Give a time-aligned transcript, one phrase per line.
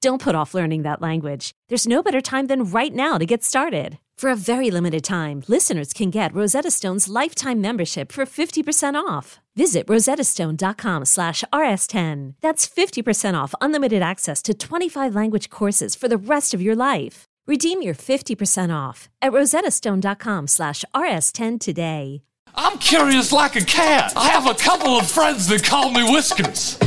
[0.00, 1.52] Don't put off learning that language.
[1.68, 3.98] There's no better time than right now to get started.
[4.16, 9.40] For a very limited time, listeners can get Rosetta Stone's lifetime membership for 50% off.
[9.56, 12.34] Visit rosettastone.com slash rs10.
[12.40, 17.24] That's 50% off unlimited access to 25 language courses for the rest of your life.
[17.46, 22.22] Redeem your 50% off at rosettastone.com slash rs10 today.
[22.54, 24.14] I'm curious like a cat.
[24.16, 26.78] I have a couple of friends that call me Whiskers.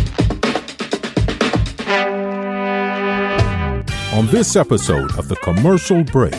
[4.13, 6.35] On this episode of The Commercial Break,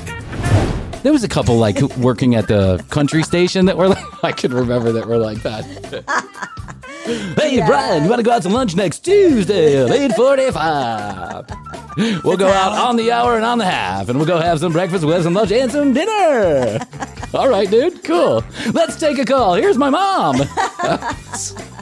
[1.02, 4.54] There was a couple like working at the country station that were like, I can
[4.54, 5.64] remember that were like that.
[7.04, 12.22] hey, Bryan, you want to go out to lunch next Tuesday at 8.45?
[12.24, 14.72] We'll go out on the hour and on the half, and we'll go have some
[14.72, 16.78] breakfast, we'll have some lunch, and some dinner.
[17.34, 18.44] All right, dude, cool.
[18.72, 19.54] Let's take a call.
[19.54, 20.36] Here's my mom.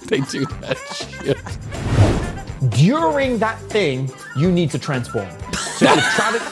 [0.07, 1.37] they do that shit.
[2.71, 5.29] During that thing, you need to transform.
[5.53, 6.43] So if you're traveling,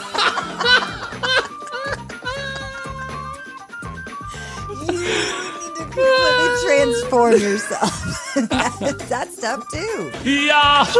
[4.69, 8.33] You need to completely transform yourself.
[8.35, 10.11] That- That's tough too.
[10.23, 10.99] Yahoo!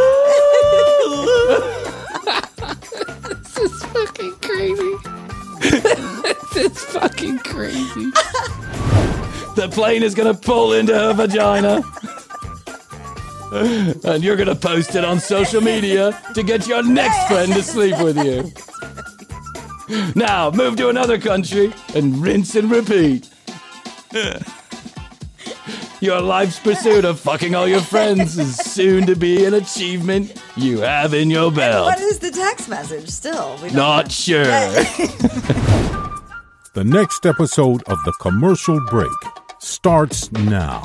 [3.28, 4.94] this is fucking crazy.
[5.60, 8.10] this is fucking crazy.
[9.56, 11.82] the plane is gonna pull into her vagina.
[14.04, 17.98] And you're gonna post it on social media to get your next friend to sleep
[17.98, 18.50] with you.
[20.14, 23.28] Now, move to another country and rinse and repeat.
[26.00, 30.80] Your life's pursuit of fucking all your friends is soon to be an achievement you
[30.80, 31.86] have in your belt.
[31.86, 33.54] What is the text message still?
[33.62, 34.10] We don't Not know.
[34.10, 34.44] sure.
[36.74, 39.10] the next episode of The Commercial Break
[39.60, 40.82] starts now.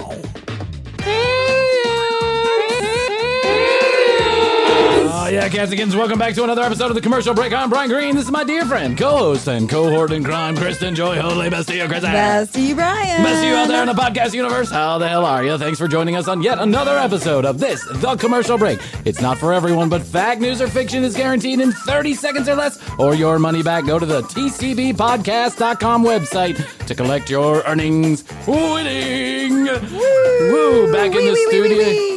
[5.27, 7.51] Oh, yeah, Castigans, welcome back to another episode of the Commercial Break.
[7.51, 8.15] I'm Bryan Green.
[8.15, 11.49] This is my dear friend, co-host, and cohort in crime, Kristen Joy Hoadley.
[11.49, 12.01] Best to you, Chris.
[12.01, 13.23] Best to you, Brian.
[13.23, 14.71] Best of you out there in the podcast universe.
[14.71, 15.57] How the hell are you?
[15.57, 18.79] Thanks for joining us on yet another episode of this, The Commercial Break.
[19.03, 22.55] It's not for everyone, but fact, news, or fiction is guaranteed in 30 seconds or
[22.55, 23.85] less, or your money back.
[23.85, 28.23] Go to the TCBpodcast.com website to collect your earnings.
[28.47, 29.65] Winning!
[29.65, 30.93] Woo!
[30.93, 31.77] Back in Wee, the wee, wee, studio.
[31.79, 32.07] wee,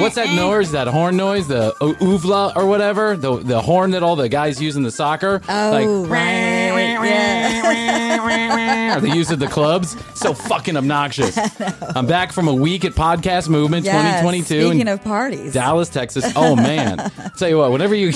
[0.00, 0.72] What's that noise?
[0.72, 1.48] That horn noise?
[1.48, 3.16] The o- uvla or whatever?
[3.16, 5.40] The the horn that all the guys use in the soccer?
[5.48, 7.08] Oh, right.
[7.08, 7.98] Yeah.
[8.96, 9.96] Or they use of the clubs.
[10.14, 11.38] So fucking obnoxious.
[11.94, 15.52] I'm back from a week at Podcast Movement Yes, 2022 Speaking in of parties.
[15.52, 16.24] Dallas, Texas.
[16.34, 16.98] Oh man.
[17.38, 18.12] Tell you what, whenever you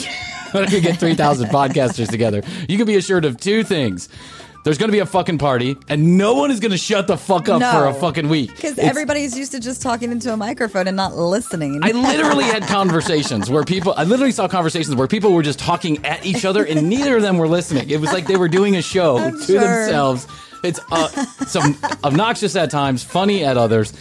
[0.53, 4.09] whenever you get 3,000 podcasters together, you can be assured of two things.
[4.65, 7.17] There's going to be a fucking party, and no one is going to shut the
[7.17, 7.73] fuck up No.
[7.73, 8.55] for a fucking week.
[8.55, 11.81] Because It's- everybody's used to just talking into a microphone and not listening.
[11.83, 16.05] I literally had conversations where people, I literally saw conversations where people were just talking
[16.07, 17.91] at each other and neither of them were listening.
[17.91, 19.61] It was like they were doing a show I'm to sure.
[19.61, 20.29] themselves.
[20.63, 21.09] It's uh,
[21.47, 23.93] some obnoxious at times, funny at others.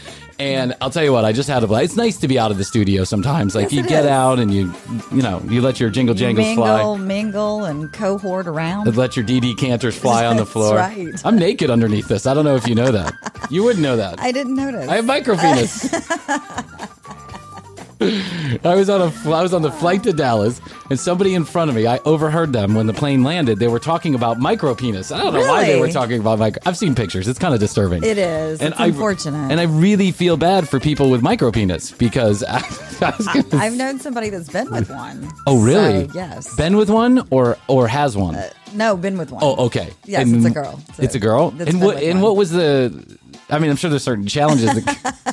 [0.42, 1.84] And I'll tell you what, I just had a blast.
[1.86, 3.54] It's nice to be out of the studio sometimes.
[3.54, 4.10] Like Yes, you get is.
[4.10, 4.74] out and you,
[5.12, 6.98] you know, you let your jingle jangles mingle, fly.
[6.98, 8.88] mingle, and cohort around.
[8.88, 10.78] and Let your DD canters fly on the floor.
[10.78, 11.14] right.
[11.24, 12.26] I'm naked underneath this.
[12.26, 13.14] I don't know if you know that.
[13.52, 14.20] You wouldn't know that.
[14.20, 14.88] I didn't notice.
[14.90, 16.98] I have micropenis.
[18.64, 21.70] I was on a I was on the flight to Dallas, and somebody in front
[21.70, 23.60] of me, I overheard them when the plane landed.
[23.60, 25.16] They were talking about micropenis.
[25.16, 26.62] I don't know why they were talking about micro.
[26.66, 27.28] I've seen pictures.
[27.28, 28.04] It's kind of disturbing.
[28.04, 28.60] It is.
[28.60, 29.52] It's I, unfortunate.
[29.52, 32.62] And I really feel bad for people with micropenis because I,
[33.02, 35.30] I I've known somebody that's been with one.
[35.46, 36.08] Oh, really?
[36.08, 36.56] So, yes.
[36.56, 38.34] been with one or or has one.
[38.34, 39.44] Uh, no, been with one.
[39.44, 39.92] Oh, okay.
[40.06, 40.82] Yes, And it's a girl.
[40.98, 41.54] It's a girl.
[41.60, 42.30] And what and one.
[42.30, 43.20] what was the?
[43.50, 44.74] I mean, I'm sure there's certain challenges.
[44.74, 45.31] That,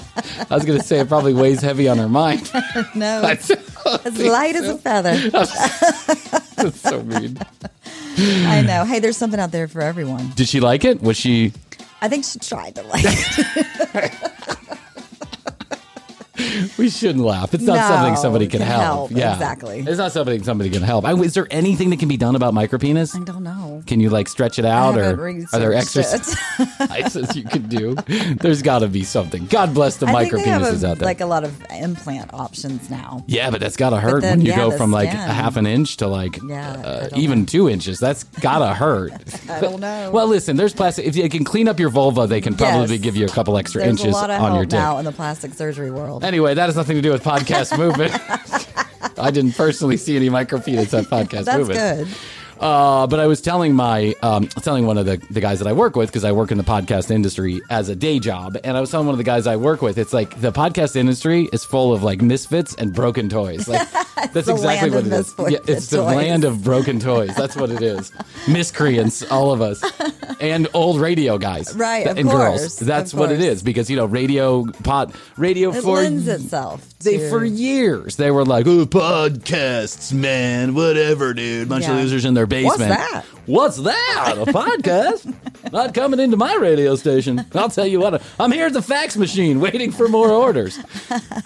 [0.50, 2.50] I was going to say it probably weighs heavy on her mind.
[2.94, 5.16] No, That's, as light as a feather.
[5.30, 7.38] that's so mean.
[8.18, 8.84] I know.
[8.84, 10.30] Hey, there's something out there for everyone.
[10.34, 11.00] Did she like it?
[11.00, 11.52] Was she?
[12.00, 13.04] I think she tried to like.
[13.04, 14.32] it.
[16.78, 17.54] We shouldn't laugh.
[17.54, 18.82] It's not No, something somebody can, can help.
[18.82, 19.10] help.
[19.10, 19.80] Yeah, Exactly.
[19.80, 21.04] It's not something somebody can help.
[21.04, 23.14] I, is there anything that can be done about micropenis?
[23.20, 23.82] I don't know.
[23.86, 25.04] Can you like stretch it out, or
[25.52, 27.94] are there exercises you can do?
[28.40, 29.46] There's got to be something.
[29.46, 31.06] God bless the I micro think they have a, out there.
[31.06, 33.24] like a lot of implant options now.
[33.26, 35.56] yeah, but that's got to hurt then, when you yeah, go from like a half
[35.56, 37.98] an inch to like Yeah, uh, even two inches.
[37.98, 39.12] That's gotta hurt.
[39.48, 40.10] I don't know.
[40.12, 41.06] Well, listen, there's plastic.
[41.06, 43.02] If you can clean up your vulva, they can probably Yes.
[43.02, 44.78] give you a couple extra There's inches a lot of on your dick.
[44.78, 46.24] now in the plastic surgery world.
[46.28, 48.12] Anyway, that has nothing to do with podcast movement.
[49.18, 51.78] I didn't personally see any micropenis at podcast That's movement.
[52.08, 52.16] good.
[52.60, 55.72] Uh, but I was telling my um, telling one of the, the guys that I
[55.72, 58.80] work with because I work in the podcast industry as a day job, and I
[58.80, 61.64] was telling one of the guys I work with, it's like the podcast industry is
[61.64, 63.68] full of like misfits and broken toys.
[63.68, 63.88] Like
[64.32, 65.34] that's exactly what it is.
[65.38, 66.16] Yeah, it's the toys.
[66.16, 67.34] land of broken toys.
[67.36, 68.12] That's what it is.
[68.48, 69.80] Miscreants, all of us,
[70.40, 72.60] and old radio guys, Right, of and girls.
[72.60, 76.26] course, That's of what it is because you know radio pod radio It for lends
[76.28, 76.84] itself.
[77.00, 82.24] they to- for years they were like, "Oh, podcasts, man, whatever, dude." Bunch of losers
[82.24, 82.90] in their basement.
[82.90, 83.24] What's that?
[83.48, 84.34] What's that?
[84.36, 85.72] A podcast?
[85.72, 87.46] Not coming into my radio station.
[87.54, 88.22] I'll tell you what.
[88.38, 90.78] I'm here at the fax machine, waiting for more orders.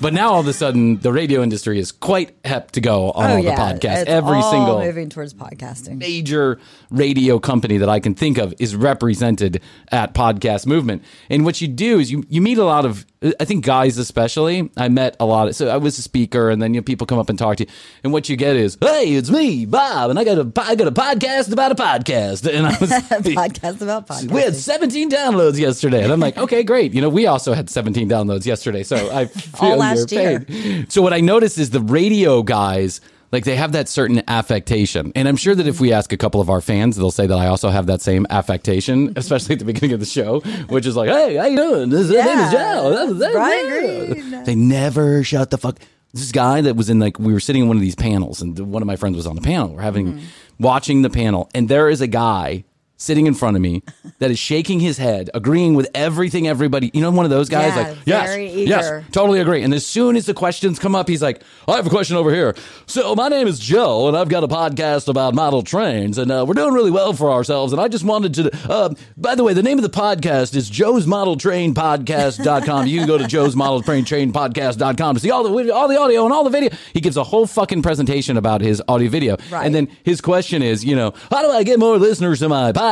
[0.00, 3.30] But now all of a sudden, the radio industry is quite hep to go on
[3.30, 4.00] oh all yeah, the podcasts.
[4.02, 5.98] It's Every all single moving towards podcasting.
[5.98, 6.58] major
[6.90, 9.62] radio company that I can think of is represented
[9.92, 11.04] at Podcast Movement.
[11.30, 13.06] And what you do is you, you meet a lot of,
[13.40, 14.70] I think guys especially.
[14.76, 17.06] I met a lot of, so I was a speaker, and then you know, people
[17.06, 17.70] come up and talk to you,
[18.02, 20.88] and what you get is, "Hey, it's me, Bob, and I got a I got
[20.88, 22.90] a podcast about a podcast," and I was
[23.34, 24.30] podcast about podcast.
[24.30, 26.02] we had 17 downloads yesterday.
[26.02, 26.92] And I'm like, okay, great.
[26.92, 28.82] You know, we also had 17 downloads yesterday.
[28.82, 30.90] So I feel All last you're paid.
[30.92, 33.00] So what I noticed is the radio guys,
[33.32, 35.10] like they have that certain affectation.
[35.16, 37.36] And I'm sure that if we ask a couple of our fans, they'll say that
[37.38, 40.94] I also have that same affectation, especially at the beginning of the show, which is
[40.96, 41.88] like, hey, how you doing?
[41.90, 42.90] This my name is Yeah, Joe.
[42.90, 44.12] That's- that's- Bryan.
[44.30, 44.44] Green.
[44.44, 45.78] They never shut the fuck.
[46.14, 48.58] This guy that was in like we were sitting in one of these panels, and
[48.70, 49.74] one of my friends was on the panel.
[49.74, 50.24] We're having Mm-hmm.
[50.58, 52.64] watching the panel, and there is a guy
[53.02, 53.82] sitting in front of me
[54.20, 56.90] that is shaking his head, agreeing with everything everybody.
[56.94, 59.62] You know, one of those guys Yeah, like, yes, yes, totally agree.
[59.62, 62.32] And as soon as the questions come up, he's like, I have a question over
[62.32, 62.54] here.
[62.86, 66.44] So my name is Joe, and I've got a podcast about model trains, and uh,
[66.46, 67.72] we're doing really well for ourselves.
[67.72, 70.70] And I just wanted to, uh, by the way, the name of the podcast is
[70.70, 72.86] Joe's Model Train Podcast.com.
[72.86, 75.98] you can go to Joe's Model Train Train Podcast.com to see all the all the
[75.98, 76.70] audio and all the video.
[76.92, 79.36] He gives a whole fucking presentation about his audio video.
[79.50, 79.66] Right.
[79.66, 82.70] And then his question is, you know, how do I get more listeners to my
[82.72, 82.91] podcast?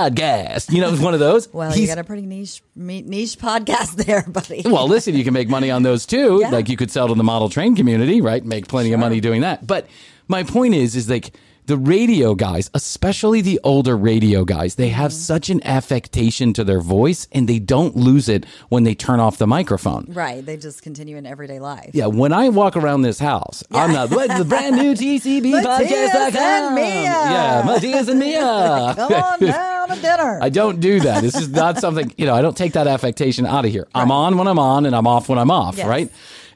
[0.71, 1.49] You know, it's one of those.
[1.53, 4.63] Well, He's- you got a pretty niche niche podcast there, buddy.
[4.65, 6.39] well, listen, you can make money on those too.
[6.41, 6.51] Yeah.
[6.51, 8.45] Like you could sell to the model train community, right?
[8.45, 9.67] Make plenty of money doing that.
[9.67, 9.89] But
[10.29, 11.33] my point is, is like
[11.71, 15.35] the radio guys, especially the older radio guys, they have Mm-hmm.
[15.35, 19.39] such an affectation to their voice and they don't lose it when they turn off
[19.39, 20.05] the microphone.
[20.09, 21.91] right, they just continue in everyday life.
[21.95, 26.35] Yeah, when I walk around this house, I'm not the brand new TCB podcast.
[26.37, 27.03] and Mia.
[27.03, 28.93] Yeah, Matias and Mia.
[28.97, 30.39] Come on down to dinner.
[30.43, 31.23] I don't do that.
[31.23, 33.87] This is not something, you know, I don't take that affectation out of here.
[33.95, 35.87] I'm on when I'm on and I'm off when I'm off, Yes.
[35.87, 36.11] right?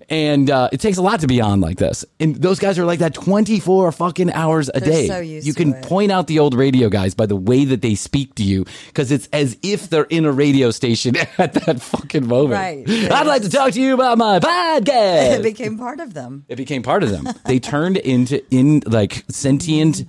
[0.08, 2.04] And uh, it takes a lot to be on like this.
[2.20, 5.06] And those guys are like that 24 fucking hours a They're day.
[5.08, 5.82] so you can it.
[5.84, 9.10] point out the old radio guys by the way that they speak to you because
[9.10, 12.52] it's as if they're in a radio station at that fucking moment.
[12.52, 13.12] Right.
[13.12, 16.44] I'd like to talk to you about my podcast it became part of them.
[16.48, 17.28] it became part of them.
[17.46, 20.04] they turned into in like sentient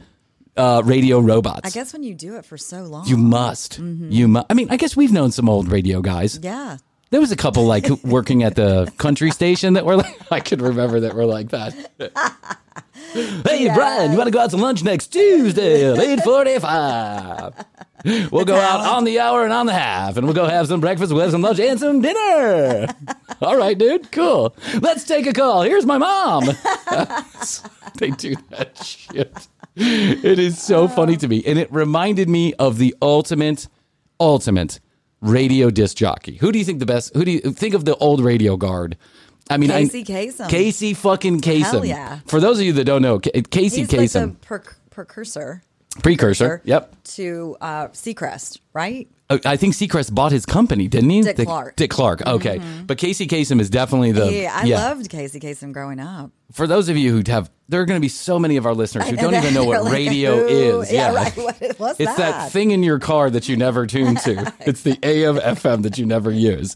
[0.58, 1.62] uh, radio robots.
[1.66, 3.78] I guess when you do it for so long, You must.
[3.80, 4.46] You must.
[4.50, 6.40] I mean, I guess we've known some old radio guys.
[6.42, 6.78] yeah.
[7.16, 10.62] There was a couple like working at the country station that were like, I can
[10.62, 11.74] remember that were like that.
[13.14, 17.54] hey, Bryan, you want to go out to lunch next Tuesday at 845?
[18.34, 20.82] We'll go out on the hour and on the half, and we'll go have some
[20.82, 22.88] breakfast, we'll have some lunch, and some dinner.
[23.42, 24.54] All right, dude, cool.
[24.82, 25.62] Let's take a call.
[25.62, 26.44] Here's my mom.
[27.98, 29.48] they do that shit.
[29.78, 31.42] It is so funny to me.
[31.46, 33.70] And it reminded me of the ultimate,
[34.20, 34.82] ultimate
[35.26, 36.36] radio disc jockey.
[36.38, 37.14] Who do you think the best?
[37.16, 38.98] Who do you think of the old radio guard?
[39.50, 40.50] I mean, Casey I, Kasem.
[40.50, 41.62] Casey fucking Kasem.
[41.62, 42.20] Hell yeah.
[42.26, 45.62] For those of you that don't know, Ca- Casey He's like Kasem, the per- precursor
[46.02, 46.62] precursor.
[46.66, 47.04] Yep.
[47.04, 49.10] to uh, Seacrest, right?
[49.28, 51.22] Uh, I think Seacrest bought his company, didn't he?
[51.22, 51.70] Dick The- Clark.
[51.70, 51.76] Mm-hmm.
[51.78, 52.28] Dick Clark.
[52.28, 54.32] Okay, but Casey Kasem is definitely the.
[54.32, 54.78] yeah, I yeah.
[54.90, 56.30] loved Casey Kasem growing up.
[56.52, 58.76] For those of you who have, there are going to be so many of our
[58.76, 60.92] listeners who don't even know what Like, radio is.
[60.92, 61.36] Yeah, right.
[61.36, 62.18] What, It's that?
[62.18, 62.52] that?
[62.52, 64.54] thing in your car that you never tune to.
[64.60, 66.76] It's the AM FM that you never use.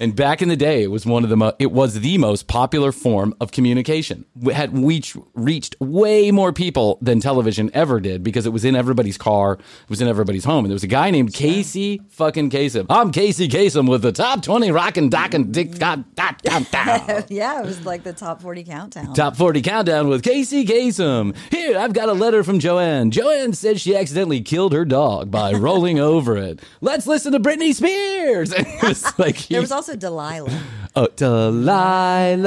[0.00, 2.48] And back in the day, it was one of the mo- it was the most
[2.48, 4.24] popular form of communication.
[4.34, 8.74] We had reached reached way more people than television ever did because it was in
[8.74, 10.64] everybody's car, it was in everybody's home.
[10.64, 12.86] And there was a guy named Casey fucking Kasem.
[12.88, 17.30] I'm Casey Kasem with the top twenty rockin' dockin' dick dot dot dot dot.
[17.30, 19.12] yeah, it was like the top 40 countdown.
[19.12, 21.36] Top 40 countdown with Casey Kasem.
[21.50, 23.10] Here, I've got a letter from Joanne.
[23.10, 26.60] Joanne said she accidentally killed her dog by rolling over it.
[26.80, 28.52] Let's listen to Britney Spears.
[28.52, 30.62] And it was like, he, there was also Delilah.
[30.96, 32.40] oh, Delilah.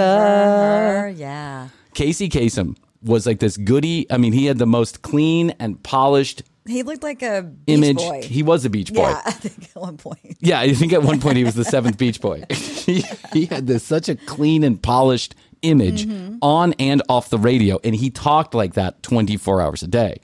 [1.16, 1.70] Yeah.
[1.94, 4.06] Casey Kasem was like this goody.
[4.12, 7.98] I mean, he had the most clean and polished He looked like a beach image.
[7.98, 8.22] boy.
[8.24, 9.10] He was a beach boy.
[9.10, 10.38] yeah, I think at one point.
[10.40, 12.44] Yeah, I think at one point he was the seventh Beach Boy.
[12.50, 16.38] he, he had this such a clean and polished image mm-hmm.
[16.42, 20.20] on and off the radio, and he talked like that 24 hours a day.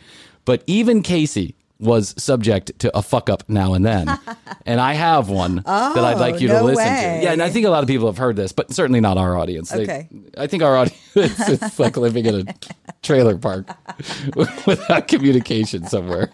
[0.45, 4.07] But even Casey was subject to a fuck up now and then.
[4.65, 7.19] and I have one that I'd like you to listen way.
[7.19, 7.23] to.
[7.25, 9.37] Yeah, and I think a lot of people have heard this, but certainly not our
[9.37, 9.69] audience.
[9.69, 10.09] They- Okay.
[10.37, 12.53] I think our audience is like living in a
[13.01, 13.67] trailer park
[14.35, 16.29] without communication somewhere.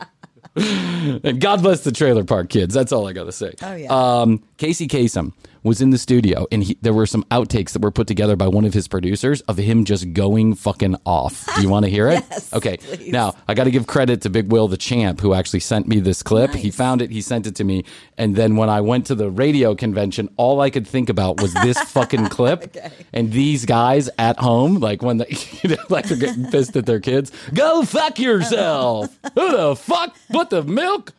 [0.56, 2.74] And God bless the trailer park kids.
[2.74, 3.54] That's all I got to say.
[3.62, 3.88] Oh, yeah.
[4.22, 5.34] Um, Casey Kasem
[5.66, 8.48] was in the studio, and he, there were some outtakes that were put together by
[8.48, 11.54] one of his producers of him just going fucking off.
[11.56, 12.24] Do you want to hear it?
[12.36, 12.78] Yes, okay.
[12.78, 13.12] please.
[13.12, 16.00] Now I got to give credit to Big Will the Champ, who actually sent me
[16.00, 16.52] this clip.
[16.54, 17.84] He found it, he sent it to me,
[18.18, 21.54] and then when I went to the radio convention, all I could think about was
[21.54, 22.76] this fucking clip
[23.14, 25.28] and these guys at home, like when they,
[25.64, 27.32] you know, like they're getting pissed at their kids.
[27.54, 29.18] Go fuck yourself.
[29.36, 31.14] Who the fuck put the milk?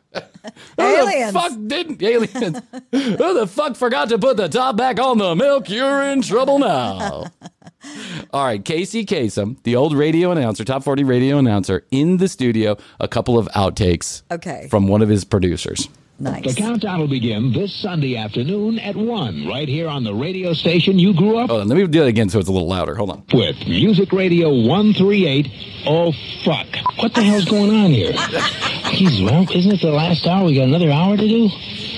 [0.77, 1.33] Who Aliens.
[1.33, 2.61] the fuck didn't aliens?
[2.93, 5.69] Who the fuck forgot to put the top back on the milk?
[5.69, 7.25] You're in trouble now.
[8.33, 12.77] All right, Casey Kasem, the old radio announcer, top 40 radio announcer, in the studio,
[12.99, 14.67] a couple of outtakes Okay.
[14.71, 15.89] from one of his producers.
[16.19, 20.99] The countdown will begin this Sunday afternoon at 1, right here on the radio station
[20.99, 22.95] you grew up Hold on, let me do that again so it's a little louder.
[22.95, 23.25] Hold on.
[23.35, 23.57] with.
[23.69, 25.49] Music Radio 138.
[25.87, 26.67] Oh, fuck.
[26.99, 28.13] What the hell's going on here?
[28.97, 30.47] Jeez, well, isn't it the last hour?
[30.47, 31.51] We got another hour to do?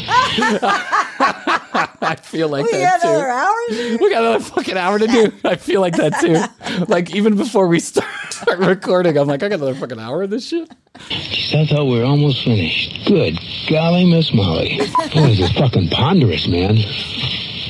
[2.01, 3.31] I feel like We that got another too.
[3.31, 3.99] hour?
[4.01, 5.33] We got another fucking hour to do.
[5.45, 6.39] I feel like that too.
[6.89, 10.31] Like even before we start, start recording, I'm like, I got another fucking hour of
[10.31, 10.71] this shit.
[11.11, 13.07] Jeez, I thought we were almost finished.
[13.07, 13.39] Good
[13.69, 14.79] golly, Miss Molly.
[14.79, 14.87] Boy,
[15.27, 16.77] this is fucking ponderous, man.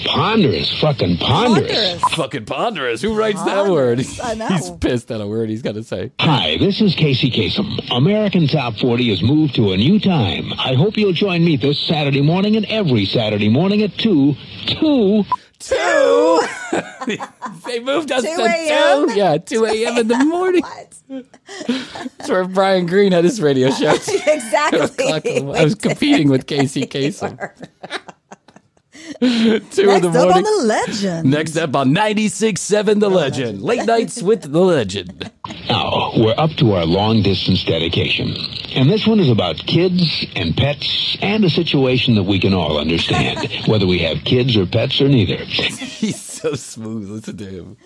[0.04, 1.70] Ponderous, fucking ponderous.
[1.72, 2.14] Ponderous.
[2.14, 3.02] Fucking ponderous.
[3.02, 4.04] Who writes that word?
[4.22, 4.48] I know.
[4.48, 6.10] He's pissed at a word he's got to say.
[6.20, 7.78] Hi, this is Casey Kasem.
[7.90, 10.52] American Top 40 has moved to a new time.
[10.58, 14.34] I hope you'll join me this Saturday morning and every Saturday morning at 2.
[14.66, 15.24] 2.
[15.58, 16.40] Two.
[17.66, 19.12] they moved us 2 to two.
[19.16, 19.98] Yeah, two a.m.
[19.98, 20.62] in the morning.
[21.08, 23.90] That's where Bryan Green had his radio show.
[23.94, 25.38] exactly.
[25.38, 27.36] I was competing with Casey Kasem.
[29.20, 30.36] two Next in the up morning.
[30.36, 31.30] on the legend.
[31.30, 33.62] Next up on 96.7 The Legend.
[33.62, 35.30] Late nights with The Legend.
[35.68, 38.34] Now, we're up to our long distance dedication.
[38.74, 42.78] And this one is about kids and pets and a situation that we can all
[42.78, 45.42] understand, whether we have kids or pets or neither.
[45.44, 47.08] He's so smooth.
[47.10, 47.76] Listen to him.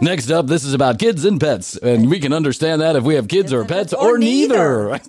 [0.00, 1.76] Next up, this is about kids and pets.
[1.76, 4.90] And we can understand that if we have kids or pets or, Or neither.
[4.90, 5.00] neither.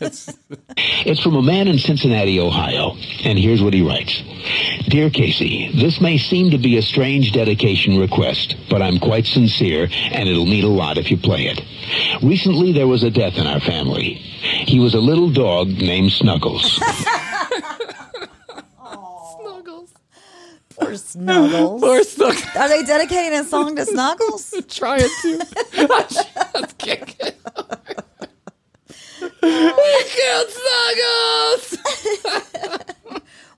[0.78, 2.96] It's from a man in Cincinnati, Ohio.
[3.24, 4.22] And here's what he writes.
[4.90, 9.88] Dear Casey, this may seem to be a strange dedication request, but I'm quite sincere,
[10.12, 11.62] and it'll mean a lot if you play it.
[12.22, 14.14] Recently, there was a death in our family.
[14.66, 16.78] He was a little dog named Snuggles.
[20.78, 21.80] Poor Snuggles.
[21.80, 22.44] Poor Snuggles.
[22.56, 24.54] Are they dedicating a song to Snuggles?
[24.68, 25.46] Trying to.
[25.74, 28.02] I just can't get over it.
[29.42, 31.78] We killed Snuggles!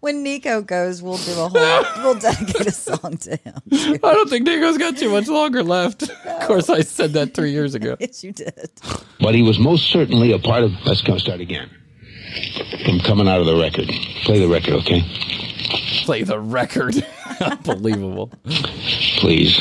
[0.00, 2.04] When Nico goes, we'll do a whole.
[2.04, 3.54] We'll dedicate a song to him.
[3.68, 3.98] too.
[4.04, 6.04] I don't think Nico's got too much longer left.
[6.08, 7.96] Of course, I said that three years ago.
[8.00, 8.70] Yes, you did.
[9.20, 10.70] but he was most certainly a part of.
[10.86, 11.68] Let's go start again.
[12.84, 13.88] From coming out of the record.
[14.24, 15.02] Play the record, okay?
[16.04, 16.94] Play the record.
[17.40, 18.30] Unbelievable.
[19.18, 19.58] Please.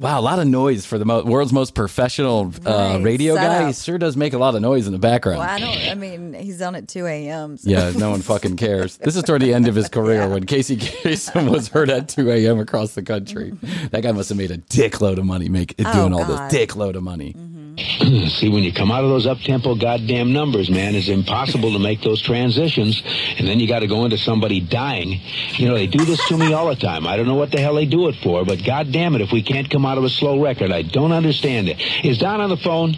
[0.00, 3.42] Wow, a lot of noise for the mo- world's most professional uh, Right, radio guy.
[3.42, 3.66] setup.
[3.68, 5.38] He sure does make a lot of noise in the background.
[5.38, 5.78] Well, I don't.
[5.88, 7.56] I mean, he's on at two a.m.
[7.56, 7.70] So.
[7.70, 8.98] Yeah, no one fucking cares.
[8.98, 12.30] This is toward the end of his career when Casey Kasem was heard at 2
[12.30, 12.58] a.m.
[12.58, 13.52] across the country.
[13.92, 16.50] That guy must have made a dickload of money make, doing all God.
[16.50, 16.52] this.
[16.52, 17.34] Dickload of money.
[17.76, 18.26] Mm-hmm.
[18.28, 22.02] See, when you come out of those up-tempo goddamn numbers, man, it's impossible to make
[22.02, 23.02] those transitions.
[23.38, 25.20] And then you got to go into somebody dying.
[25.54, 27.06] You know, they do this to me all the time.
[27.06, 29.42] I don't know what the hell they do it for, but goddamn it, if we
[29.42, 31.80] can't come out of a slow record, I don't understand it.
[32.04, 32.96] Is Don on the phone?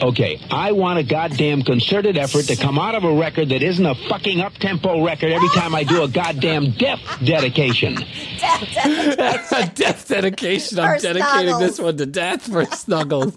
[0.00, 3.84] Okay, I want a goddamn concerted effort to come out of a record that isn't
[3.84, 7.96] a fucking up-tempo record every time I do a goddamn death dedication.
[8.84, 10.78] a death dedication.
[10.78, 13.36] I'm For dedicating this one to death for Snuggles.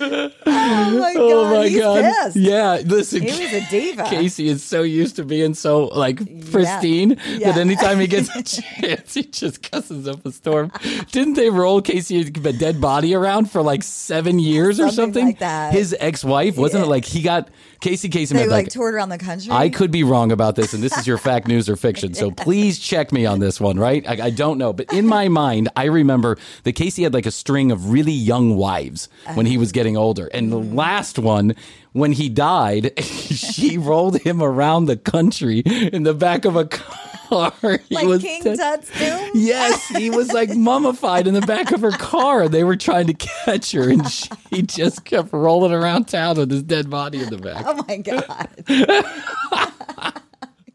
[0.00, 2.02] Oh my god, oh my god.
[2.02, 2.36] pissed.
[2.36, 3.22] Yeah, listen.
[3.22, 4.04] He was a diva.
[4.04, 6.18] Casey is so used to being so like
[6.50, 7.52] pristine Yeah.
[7.52, 10.72] that anytime he gets a chance, he just cusses up a storm.
[11.12, 15.26] Didn't they roll Casey a dead body around for like seven years or Something something?
[15.26, 15.72] like that.
[15.72, 17.48] His ex-wife wasn't it like he got
[17.80, 18.34] Casey Casey?
[18.34, 19.50] They like, like toured around the country.
[19.50, 22.14] I could be wrong about this, and this is your fact, news, or fiction.
[22.14, 24.06] So please check me on this one, right?
[24.08, 24.72] I, I don't know.
[24.72, 28.56] But in my mind, I remember that Casey had like a string of really young
[28.56, 29.74] wives when he was uh-huh.
[29.74, 30.26] getting older.
[30.28, 30.74] And the mm.
[30.74, 31.54] last one,
[31.92, 36.96] when he died, she rolled him around the country in the back of a car.
[37.88, 38.58] He like was King dead.
[38.58, 39.30] Tut's tomb.
[39.34, 42.48] Yes, he was like mummified in the back of her car.
[42.48, 46.64] They were trying to catch her, and she just kept rolling around town with his
[46.64, 47.64] dead body in the back.
[47.68, 48.48] Oh my god,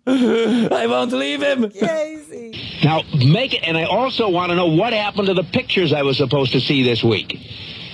[0.08, 1.70] I won't leave him.
[1.72, 2.58] Casey.
[2.84, 6.04] Now, make it, and I also want to know what happened to the pictures I
[6.04, 7.38] was supposed to see this week.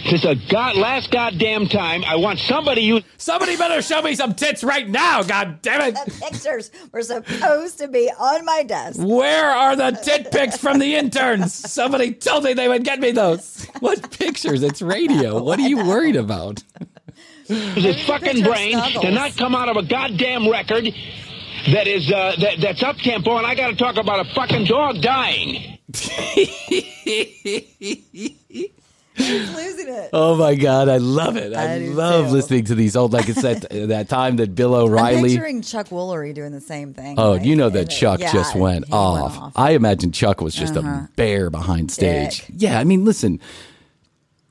[0.09, 3.01] Since a god, last goddamn time, I want somebody you.
[3.17, 5.95] Somebody better show me some tits right now, god damn it.
[6.05, 8.99] The pictures were supposed to be on my desk.
[8.99, 11.53] Where are the tit pics from the interns?
[11.53, 13.65] Somebody told me they would get me those.
[13.79, 14.63] What pictures?
[14.63, 15.41] It's radio.
[15.51, 16.63] What are you worried about?
[17.47, 20.85] use his fucking picture of brain to not come out of a goddamn record
[21.67, 24.65] that is uh, that, that's up tempo, and I got to talk about a fucking
[24.65, 25.77] dog dying.
[29.25, 30.09] He's losing it.
[30.13, 31.53] Oh my god, I love it.
[31.53, 32.33] I, I love too.
[32.33, 35.17] listening to these old like it's that that time that Bill O'Reilly.
[35.17, 37.19] I'm picturing Chuck Woolery doing the same thing.
[37.19, 39.37] Oh, like, you know that and it- Chuck yeah, just went off.
[39.37, 39.53] off.
[39.55, 41.07] I imagine Chuck was just a uh-huh.
[41.15, 42.45] bear behind stage.
[42.45, 42.55] Dick.
[42.57, 43.39] Yeah, I mean, listen,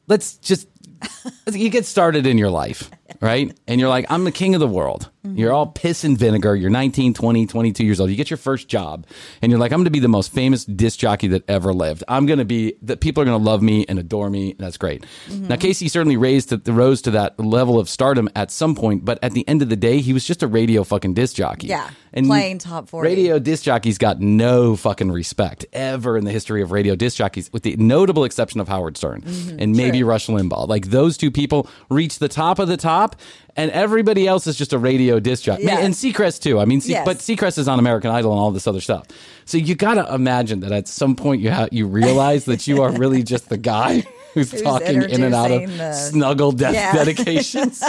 [0.06, 0.68] let's just
[1.52, 3.56] you get started in your life, right?
[3.66, 5.10] And you're like, I'm the king of the world.
[5.26, 5.38] Mm-hmm.
[5.38, 6.56] You're all piss and vinegar.
[6.56, 8.10] You're 19, 20, 22 years old.
[8.10, 9.06] You get your first job
[9.42, 12.04] and you're like, I'm going to be the most famous disc jockey that ever lived.
[12.08, 14.52] I'm going to be that people are going to love me and adore me.
[14.52, 15.04] And that's great.
[15.26, 15.48] Mm-hmm.
[15.48, 19.18] Now, Casey certainly raised to, rose to that level of stardom at some point, but
[19.22, 21.66] at the end of the day, he was just a radio fucking disc jockey.
[21.66, 23.06] Yeah, And playing top 40.
[23.06, 27.52] Radio disc jockeys got no fucking respect ever in the history of radio disc jockeys,
[27.52, 29.22] with the notable exception of Howard Stern
[29.58, 30.66] and maybe Rush Limbaugh.
[30.66, 33.16] Like those two people reached the top of the top,
[33.56, 35.64] and everybody else is just a radio disc jockey.
[35.64, 35.78] Yeah.
[35.80, 36.60] And Seacrest too.
[36.60, 37.04] I mean, Se- Yes.
[37.04, 39.06] but Seacrest is on American Idol and all this other stuff.
[39.46, 42.82] So you got to imagine that at some point you ha- you realize that you
[42.82, 44.04] are really just the guy.
[44.34, 46.92] Who's, Who's talking in and out of the- snuggle death Yeah.
[47.04, 47.82] dedications?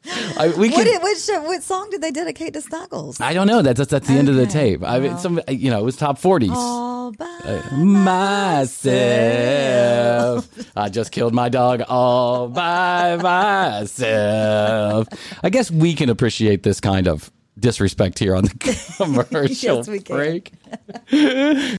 [0.08, 3.20] I, we What, could, did, which, what song did they dedicate to Snuggles?
[3.20, 3.62] I don't know.
[3.62, 4.82] That's that's at the end of the tape.
[4.84, 6.50] I mean, some you know, it was top forties.
[6.52, 7.76] All uh, by
[8.66, 8.88] myself.
[10.76, 15.08] I just killed my dog all by myself.
[15.42, 18.50] I guess we can appreciate this kind of disrespect here on the
[18.98, 20.52] commercial Yes, break.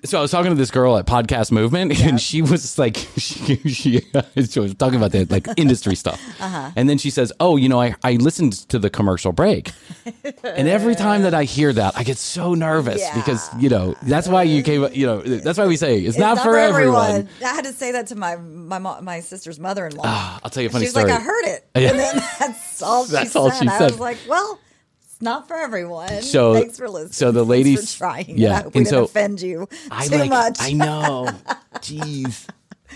[0.04, 3.58] so I was talking to this girl at Podcast Movement, and she was like, she,
[3.70, 4.02] she,
[4.46, 6.72] she was talking about the like industry stuff, Uh-huh.
[6.76, 9.72] and then she says, "Oh, you know, I I listened to the commercial break."
[10.44, 13.16] And every time that I hear that, I get so nervous Yeah.
[13.16, 14.88] because you know that's why you came.
[14.94, 17.30] You know that's why we say it's, not, for everyone.
[17.44, 20.40] I had to say that to my my mo- my sister's mother-in-law.
[20.44, 21.06] I'll tell you a funny story.
[21.06, 21.12] She's story.
[21.12, 21.90] like, I heard it, Yeah.
[21.90, 23.40] and then that's all she That's said.
[23.40, 23.92] all she I said.
[23.92, 24.60] was like, well.
[25.18, 26.22] It's not for everyone.
[26.22, 27.12] So- thanks for listening.
[27.14, 28.38] so the ladies- trying.
[28.38, 30.58] yeah, I hope we didn't so offend you I too like, much.
[30.62, 31.28] I know.
[31.78, 32.46] Jeez.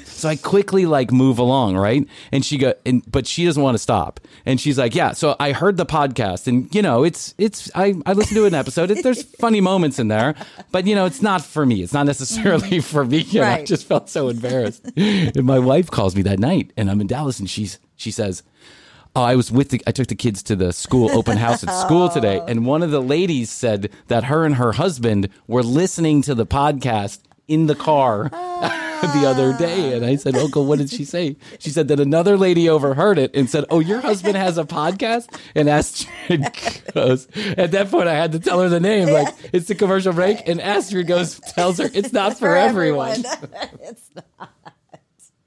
[0.06, 2.08] So I quickly like move along, right?
[2.32, 4.20] And she go, and but she doesn't want to stop.
[4.46, 7.96] And she's like, "Yeah." So I heard the podcast, and you know, it's it's I
[8.06, 8.92] I listened to an episode.
[8.92, 10.36] It, there's funny moments in there,
[10.72, 11.82] but you know, it's not for me.
[11.82, 13.22] It's not necessarily for me.
[13.22, 13.40] And I Mm-hmm.
[13.40, 13.66] Right.
[13.66, 14.86] just felt so embarrassed.
[14.96, 18.44] and my wife calls me that night, and I'm in Dallas, and she's she says.
[19.16, 19.82] Oh, I was with the.
[19.86, 22.92] I took the kids to the school open house at school today, and one of
[22.92, 27.76] the ladies said that her and her husband were listening to the podcast in the
[27.76, 29.94] car the other day.
[29.94, 31.36] And I said, Uncle, what did she say?
[31.60, 35.28] She said that another lady overheard it and said, Oh, your husband has a podcast?
[35.56, 36.46] And Astrid
[36.94, 39.10] goes, At that point, I had to tell her the name.
[39.10, 40.48] Like, it's the commercial break.
[40.48, 43.12] And Astrid goes, tells her, It's not for, everyone.
[43.82, 44.54] it's not.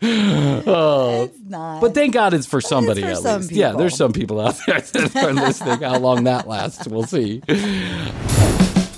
[0.66, 1.24] Oh.
[1.24, 1.80] It's not.
[1.80, 3.52] But thank God it's for somebody for at least.
[3.52, 5.80] Yeah, there's some people out there that are listening.
[5.80, 7.42] How long that lasts, we'll see.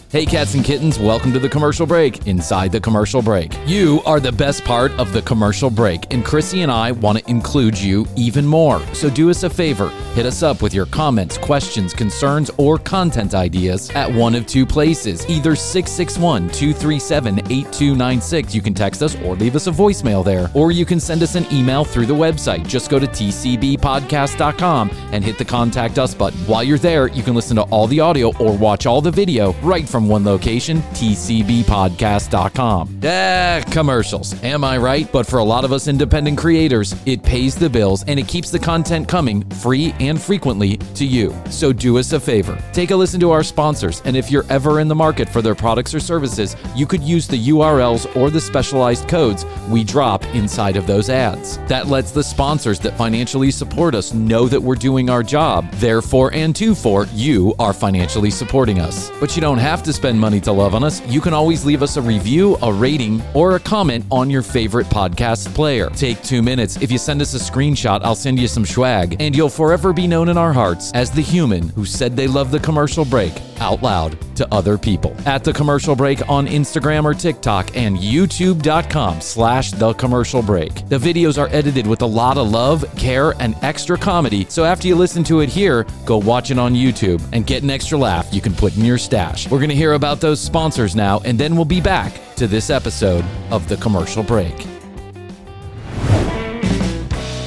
[0.09, 3.53] Hey, cats and kittens, welcome to the commercial break inside the commercial break.
[3.66, 7.29] You are the best part of the commercial break, and Krissy and I want to
[7.29, 8.81] include you even more.
[8.95, 13.35] So do us a favor hit us up with your comments, questions, concerns, or content
[13.35, 18.55] ideas at one of two places either 661 237 8296.
[18.55, 21.35] You can text us or leave us a voicemail there, or you can send us
[21.35, 22.66] an email through the website.
[22.66, 26.38] Just go to tcbpodcast.com and hit the contact us button.
[26.47, 29.53] While you're there, you can listen to all the audio or watch all the video
[29.61, 33.01] right from one location, tcbpodcast.com.
[33.05, 34.42] Ah, commercials.
[34.42, 35.11] Am I right?
[35.12, 38.51] But for a lot of us independent creators, it pays the bills and it keeps
[38.51, 41.35] the content coming free and frequently to you.
[41.51, 42.59] So do us a favor.
[42.73, 45.55] Take a listen to our sponsors, and if you're ever in the market for their
[45.55, 50.77] products or services, you could use the URLs or the specialized codes we drop inside
[50.77, 51.59] of those ads.
[51.69, 55.71] That lets the sponsors that financially support us know that we're doing our job.
[55.75, 59.11] Therefore, and to for, you are financially supporting us.
[59.21, 61.07] But you don't have to spend money to love on us.
[61.07, 64.87] You can always leave us a review, a rating, or a comment on your favorite
[64.87, 65.90] podcast player.
[65.90, 66.81] Take two minutes.
[66.81, 70.07] If you send us a screenshot, I'll send you some swag, and you'll forever be
[70.07, 73.83] known in our hearts as the human who said they love the commercial break out
[73.83, 75.16] loud to other people.
[75.25, 80.88] At the commercial break on Instagram or TikTok and youtube.com slash the commercial break.
[80.88, 84.46] The videos are edited with a lot of love, care, and extra comedy.
[84.49, 87.70] So after you listen to it here, go watch it on YouTube and get an
[87.70, 89.51] extra laugh you can put in your stash.
[89.51, 93.25] We're to hear about those sponsors now, and then we'll be back to this episode
[93.51, 94.76] of the commercial break.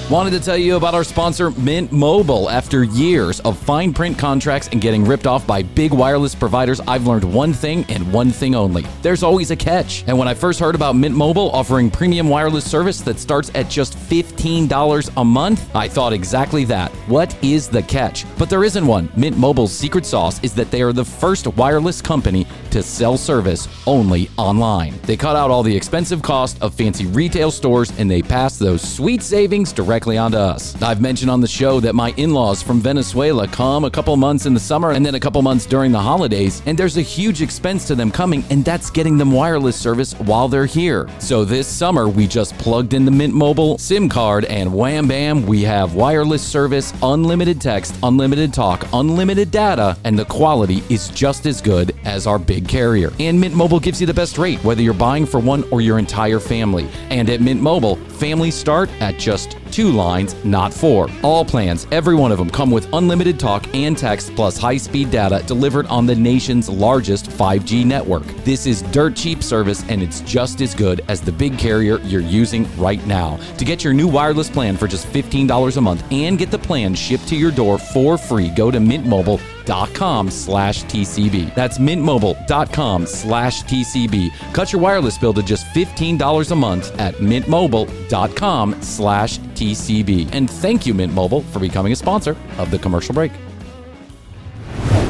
[0.09, 2.49] Wanted to tell you about our sponsor, Mint Mobile.
[2.49, 7.05] After years of fine print contracts and getting ripped off by big wireless providers, I've
[7.05, 8.87] learned one thing and one thing only.
[9.03, 10.03] There's always a catch.
[10.07, 13.69] And when I first heard about Mint Mobile offering premium wireless service that starts at
[13.69, 16.89] just $15 a month, I thought exactly that.
[17.07, 18.25] What is the catch?
[18.39, 19.09] But there isn't one.
[19.15, 23.67] Mint Mobile's secret sauce is that they are the first wireless company to sell service
[23.87, 24.99] only online.
[25.03, 28.81] They cut out all the expensive cost of fancy retail stores and they pass those
[28.81, 30.79] sweet savings directly onto us.
[30.81, 34.45] I've mentioned on the show that my in laws from Venezuela come a couple months
[34.45, 37.41] in the summer and then a couple months during the holidays, and there's a huge
[37.41, 41.07] expense to them coming, and that's getting them wireless service while they're here.
[41.19, 45.45] So this summer, we just plugged in the Mint Mobile SIM card, and wham bam,
[45.45, 51.45] we have wireless service, unlimited text, unlimited talk, unlimited data, and the quality is just
[51.45, 53.11] as good as our big carrier.
[53.19, 55.99] And Mint Mobile gives you the best rate, whether you're buying for one or your
[55.99, 56.89] entire family.
[57.09, 61.09] And at Mint Mobile, families start at just two lines, not four.
[61.23, 65.11] All plans, every one of them, come with unlimited talk and text plus high speed
[65.11, 68.25] data delivered on the nation's largest 5G network.
[68.43, 72.21] This is dirt cheap service and it's just as good as the big carrier you're
[72.21, 73.37] using right now.
[73.57, 76.95] To get your new wireless plan for just $15 a month and get the plan
[76.95, 78.79] shipped to your door for free, go to
[79.69, 81.53] mintmobile.com slash TCB.
[81.55, 84.53] That's mintmobile.com slash TCB.
[84.53, 90.29] Cut your wireless bill to just $15 a month at mintmobile.com slash TCB.
[90.33, 93.31] And thank you, Mint Mobile, for becoming a sponsor of the commercial break.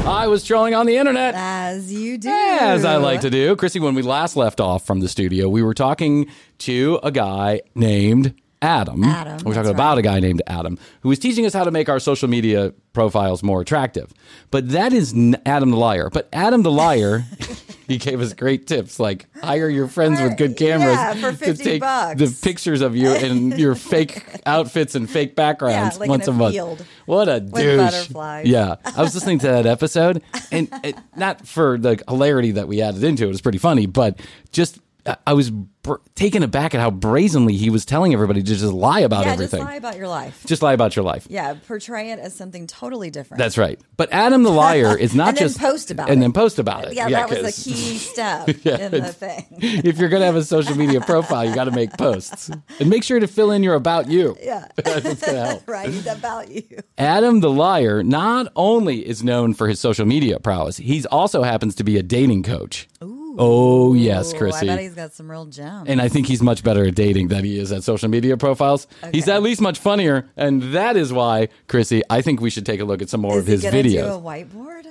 [0.06, 1.34] I was trolling on the internet.
[1.36, 2.30] As you do.
[2.30, 3.54] As I like to do.
[3.54, 6.26] Krissy, when we last left off from the studio, we were talking
[6.60, 9.02] to a guy named Adam.
[9.04, 9.98] Adam, We're talking that's about right.
[9.98, 13.42] a guy named Adam who was teaching us how to make our social media profiles
[13.42, 14.12] more attractive.
[14.50, 16.10] But that is n- Adam the Liar.
[16.10, 17.24] But Adam the Liar,
[17.88, 21.54] he gave us great tips like hire your friends with good cameras Yeah, for to
[21.56, 22.20] take bucks.
[22.20, 26.30] the pictures of you in your fake outfits and fake backgrounds like in once a
[26.30, 26.86] a, month.
[27.06, 28.10] What a douche.
[28.44, 28.76] Yeah.
[28.84, 33.02] I was listening to that episode, and it, not for the hilarity that we added
[33.04, 34.20] into it, it was pretty funny, but
[34.52, 34.78] just
[35.26, 39.00] I- was br- taken aback at how brazenly he was telling everybody to just lie
[39.00, 39.60] about yeah, everything.
[39.60, 40.42] just lie about your life.
[40.46, 41.26] Just lie about your life.
[41.30, 43.38] Yeah, portray it as something totally different.
[43.38, 43.80] That's right.
[43.96, 46.20] But Adam the liar is not And then just post about and it.
[46.22, 46.94] then post about it.
[46.94, 49.46] Yeah, that was a key step in the thing.
[49.60, 52.90] if you're going to have a social media profile, you got to make posts and
[52.90, 54.36] make sure to fill in your about you.
[54.42, 54.68] Yeah.
[54.76, 55.68] That's going to help.
[55.68, 56.64] right, about you.
[56.98, 61.74] Adam the liar not only is known for his social media prowess, he's also happens
[61.76, 62.88] to be a dating coach.
[63.38, 64.62] Oh yes, Krissy.
[64.64, 65.88] I bet he's got some real gems.
[65.88, 68.86] and I think he's much better at dating than he is at social media profiles.
[69.12, 72.80] He's at least much funnier, and that is why, Krissy, I think we should take
[72.80, 73.92] a look at some more Is of his he videos.
[73.92, 74.86] do a whiteboard?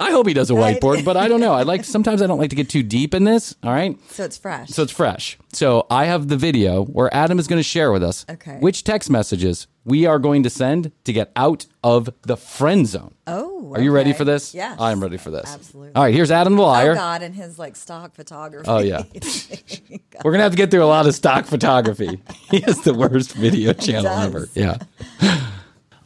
[0.00, 1.52] I hope he does a whiteboard, but I don't know.
[1.54, 3.54] I like sometimes I don't like to get too deep in this.
[3.62, 3.96] All right.
[4.10, 4.70] So it's fresh.
[4.70, 5.38] So it's fresh.
[5.52, 8.56] So I have the video where Adam is going to share with us Okay.
[8.58, 13.14] which text messages we are going to send to get out of the friend zone.
[13.26, 14.54] oh, Are you ready for this?
[14.54, 14.78] Yes.
[14.80, 15.52] I'm ready for this.
[15.52, 15.94] Absolutely.
[15.94, 16.92] All right, here's Adam the liar.
[16.92, 18.68] Oh God, and his like stock photography.
[18.68, 19.02] Oh, yeah.
[20.24, 22.20] We're going to have to get through a lot of stock photography.
[22.50, 24.26] he has the worst video channel does.
[24.26, 24.48] ever.
[24.54, 24.78] Yeah.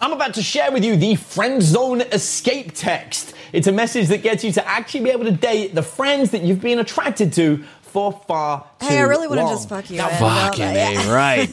[0.01, 3.35] I'm about to share with you the friend zone escape text.
[3.53, 6.43] It's a message that gets you to actually be able to date the friends that
[6.43, 9.55] you've been attracted to for far too Hey, I really want to long.
[9.55, 9.97] just fuck you.
[9.99, 11.49] Now, and, Fucking A, right.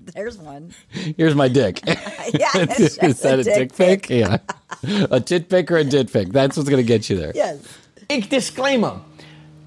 [0.14, 0.74] There's one.
[0.90, 1.80] Here's my dick.
[2.34, 4.02] Yeah, it's just Is that a, dick, pic?
[4.02, 4.10] pic.
[4.10, 4.36] Yeah.
[5.10, 6.28] A tit pic or a dit pic.
[6.28, 7.32] That's what's going to get you there.
[7.34, 7.66] Yes.
[8.06, 9.00] Big disclaimer.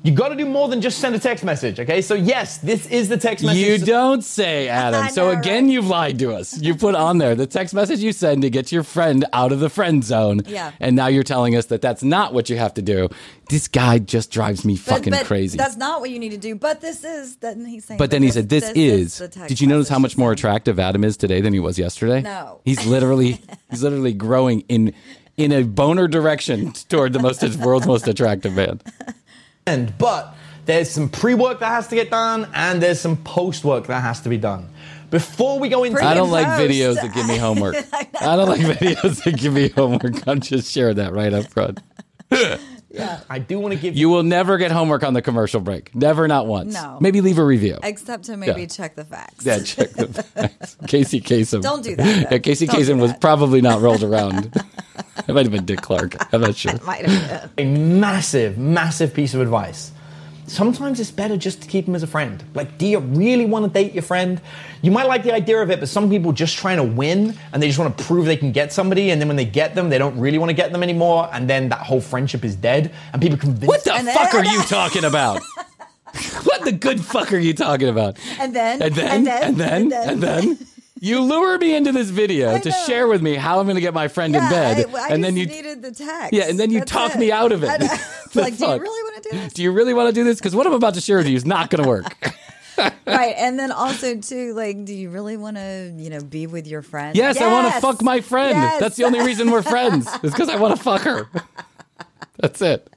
[0.03, 2.01] You got to do more than just send a text message, okay?
[2.01, 3.61] So yes, this is the text message.
[3.61, 5.09] You don't say, Adam.
[5.09, 5.73] So know, again, right?
[5.73, 6.59] you've lied to us.
[6.59, 9.59] You put on there the text message you send to get your friend out of
[9.59, 10.41] the friend zone.
[10.47, 10.71] Yeah.
[10.79, 13.09] And now you're telling us that that's not what you have to do.
[13.49, 15.57] This guy just drives me But- fucking but crazy.
[15.57, 16.55] That's not what you need to do.
[16.55, 17.35] But this is.
[17.35, 17.99] Then he's saying.
[17.99, 20.79] But then he said, "This, is." the text Did you notice how much more attractive
[20.79, 22.21] Adam is today than he was yesterday?
[22.21, 22.61] No.
[22.65, 24.93] He's literally he's literally growing in
[25.37, 28.79] in a boner direction toward the most world's most attractive man.
[29.67, 34.01] End, but there's some pre-work that has to get done and there's some post-work that
[34.01, 34.69] has to be done.
[35.09, 36.61] Before we go into Pre- I don't like Post.
[36.71, 37.75] videos that give me homework.
[38.21, 40.25] I don't like videos that give me homework.
[40.27, 41.79] I'm just sharing that right up front.
[43.29, 45.93] I do want to give you You will never get homework on the commercial break.
[45.95, 46.73] Never, not once.
[46.73, 46.97] No.
[46.99, 47.77] Maybe leave a review.
[47.83, 48.67] Except to maybe Yeah.
[48.67, 49.45] check the facts.
[49.45, 50.75] Yeah, check the facts.
[50.87, 51.61] Casey Kasem.
[51.61, 52.35] Don't do that, though.
[52.35, 54.53] Yeah, Casey Don't Kasem was probably not rolled around.
[55.27, 56.15] it might have been Dick Clark.
[56.33, 56.73] I'm not sure.
[56.73, 57.67] It Might have been.
[57.75, 59.91] a massive, massive piece of advice.
[60.51, 62.43] Sometimes it's better just to keep him as a friend.
[62.53, 64.41] Like, do you really want to date your friend?
[64.81, 67.63] You might like the idea of it, but some people just trying to win and
[67.63, 69.89] they just want to prove they can get somebody, and then when they get them,
[69.89, 72.91] they don't really want to get them anymore, and then that whole friendship is dead,
[73.13, 75.41] and people convince What the fuck are you talking about?
[76.43, 78.17] what the good fuck are you talking about?
[78.37, 80.09] And then, And then, and then, and then, and then.
[80.09, 80.21] and
[80.57, 80.67] then,
[81.01, 83.93] you lure me into this video to share with me how I'm going to get
[83.93, 86.31] my friend in bed, I, I and then you, needed the text.
[86.31, 87.17] yeah, and then you That's talk it.
[87.17, 87.69] me out of it.
[87.69, 87.87] I know.
[88.31, 89.53] The like, do you really want to do this?
[89.53, 90.37] do you really want to do this?
[90.39, 92.15] Because what I'm about to share with you is not going to work.
[93.05, 96.65] right, and then also too, like, do you really want to, you know, be with
[96.65, 97.17] your friend?
[97.17, 98.57] Yes, I want to fuck my friend.
[98.57, 98.79] Yes.
[98.79, 100.07] That's the only reason we're friends.
[100.23, 101.27] Is because I want to fuck her.
[102.41, 102.89] That's it.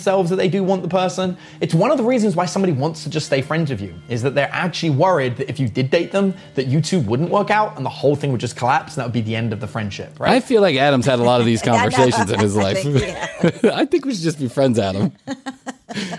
[0.00, 1.36] themselves that they do want the person.
[1.60, 4.22] It's one of the reasons why somebody wants to just stay friends with you, is
[4.22, 7.50] that they're actually worried that if you did date them, that you two wouldn't work
[7.50, 9.60] out and the whole thing would just collapse and that would be the end of
[9.60, 10.32] the friendship, right?
[10.32, 12.78] I feel like Adam's had a lot of these conversations in his I life.
[12.82, 15.12] think I think we should just be friends, Adam.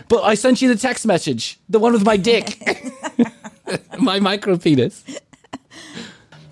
[0.08, 2.62] but I sent you the text message, the one with my dick,
[4.00, 5.04] my micro penis.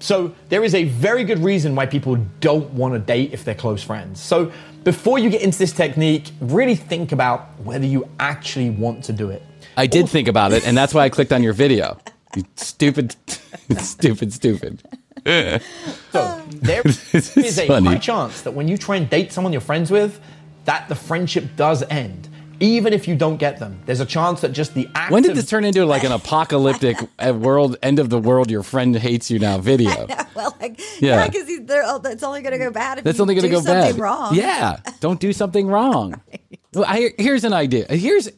[0.01, 3.53] So there is a very good reason why people don't want to date if they're
[3.53, 4.21] close friends.
[4.21, 4.51] So
[4.83, 9.29] before you get into this technique, really think about whether you actually want to do
[9.29, 9.43] it.
[9.77, 11.99] I did think about it, and that's why I clicked on your video.
[12.35, 13.15] You stupid,
[13.77, 14.83] stupid, stupid.
[15.25, 17.87] So there is a funny.
[17.87, 20.19] high chance that when you try and date someone you're friends with,
[20.65, 22.28] that the friendship does end.
[22.61, 25.35] Even if you don't get them, there's a chance that just the act When did
[25.35, 29.31] this turn into like an apocalyptic uh, world, end of the world, your friend hates
[29.31, 30.07] you now video?
[30.35, 31.17] well, like, Yeah.
[31.17, 31.47] yeah, because
[31.85, 33.61] oh, it's only going to go bad if That's you only going to do go
[33.61, 33.99] something bad.
[34.01, 34.35] wrong.
[34.35, 36.21] Yeah, don't do something wrong.
[36.71, 37.87] Well, I, here's an idea.
[37.89, 38.29] Here's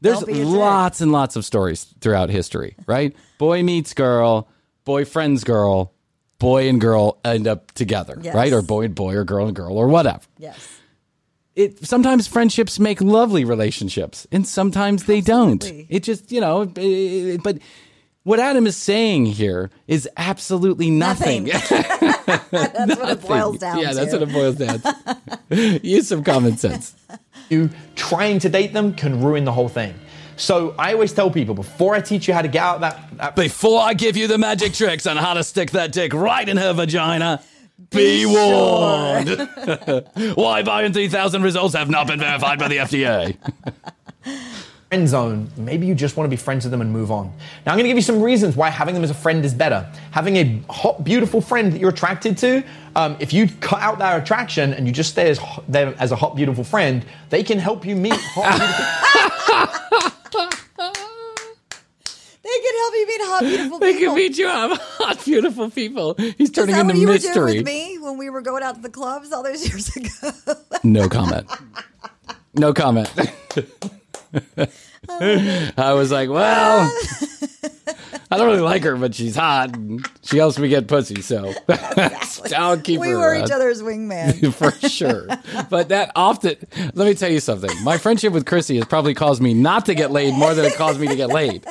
[0.00, 0.28] there's jerk.
[0.30, 3.14] lots and lots of stories throughout history, right?
[3.38, 4.48] Boy meets girl,
[4.84, 5.92] boyfriend's girl,
[6.38, 8.36] boy and girl end up together, Yes.
[8.36, 8.52] right?
[8.52, 10.20] Or boy and boy, or girl and girl, or whatever.
[10.38, 10.79] Yes.
[11.56, 15.70] It sometimes friendships make lovely relationships, and sometimes they Absolutely.
[15.82, 15.86] don't.
[15.90, 17.58] It just you know, it- but.
[18.22, 21.44] What Adam is saying here is absolutely nothing.
[21.44, 21.82] Nothing.
[22.50, 23.94] That's what it boils down yeah, to.
[23.94, 24.80] that's what it boils down
[25.48, 25.80] to.
[25.82, 26.94] Use some common sense.
[27.48, 29.94] you trying to date them can ruin the whole thing.
[30.36, 33.36] So I always tell people before I teach you how to get out that, that
[33.36, 36.58] Before I give you the magic tricks on how to stick that dick right in
[36.58, 37.42] her vagina,
[37.90, 39.28] be, Be warned.
[40.36, 43.36] Why Bayern 3000 results have not been verified by the FDA.
[44.90, 47.26] friend zone, maybe you just want to be friends with them and move on.
[47.64, 49.54] Now, I'm going to give you some reasons why having them as a friend is
[49.54, 49.88] better.
[50.10, 52.62] Having a hot, beautiful friend that you're attracted to,
[52.96, 56.10] um, if you cut out that attraction and you just stay as ho- them as
[56.12, 58.58] a hot, beautiful friend, they can help you meet hot,
[60.32, 60.50] beautiful.
[62.80, 64.06] They can help you meet hot, beautiful They people.
[64.08, 66.14] can meet you up, hot, beautiful people.
[66.38, 67.34] He's turning into what you were mystery.
[67.52, 70.54] doing with me when we were going out to the clubs all those years ago?
[70.82, 71.46] No comment.
[72.54, 73.10] No comment.
[75.08, 76.90] I was like, well,
[78.30, 79.74] I don't really like her, but she's hot.
[79.76, 81.52] And she helps me get pussy, so
[82.56, 83.44] I'll keep we her were around.
[83.44, 84.54] each other's wingman.
[84.54, 85.26] for sure.
[85.68, 86.56] But that often,
[86.94, 87.70] let me tell you something.
[87.82, 90.74] My friendship with Krissy has probably caused me not to get laid more than it
[90.76, 91.66] caused me to get laid.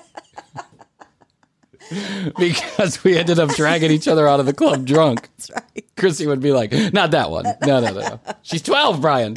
[2.37, 5.29] because we ended up dragging each other out of the club drunk.
[5.37, 5.95] That's right.
[5.95, 7.45] Krissy would be like, not that one.
[7.65, 7.99] No, no, no.
[7.99, 8.19] no.
[8.41, 9.35] She's 12, Bryan.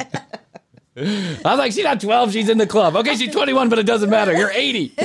[0.95, 2.95] I was like, she's not 12, she's in the club.
[2.95, 4.33] Okay, she's 21, but it doesn't matter.
[4.33, 4.95] You're 80.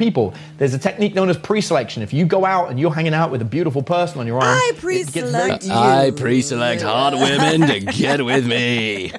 [0.00, 0.34] people.
[0.58, 2.02] There's a technique known as pre-selection.
[2.02, 4.46] If you go out and you're hanging out with a beautiful person on your arm,
[4.46, 5.72] I it gets very pre-select you.
[5.72, 9.12] I pre-select hot women to get with me.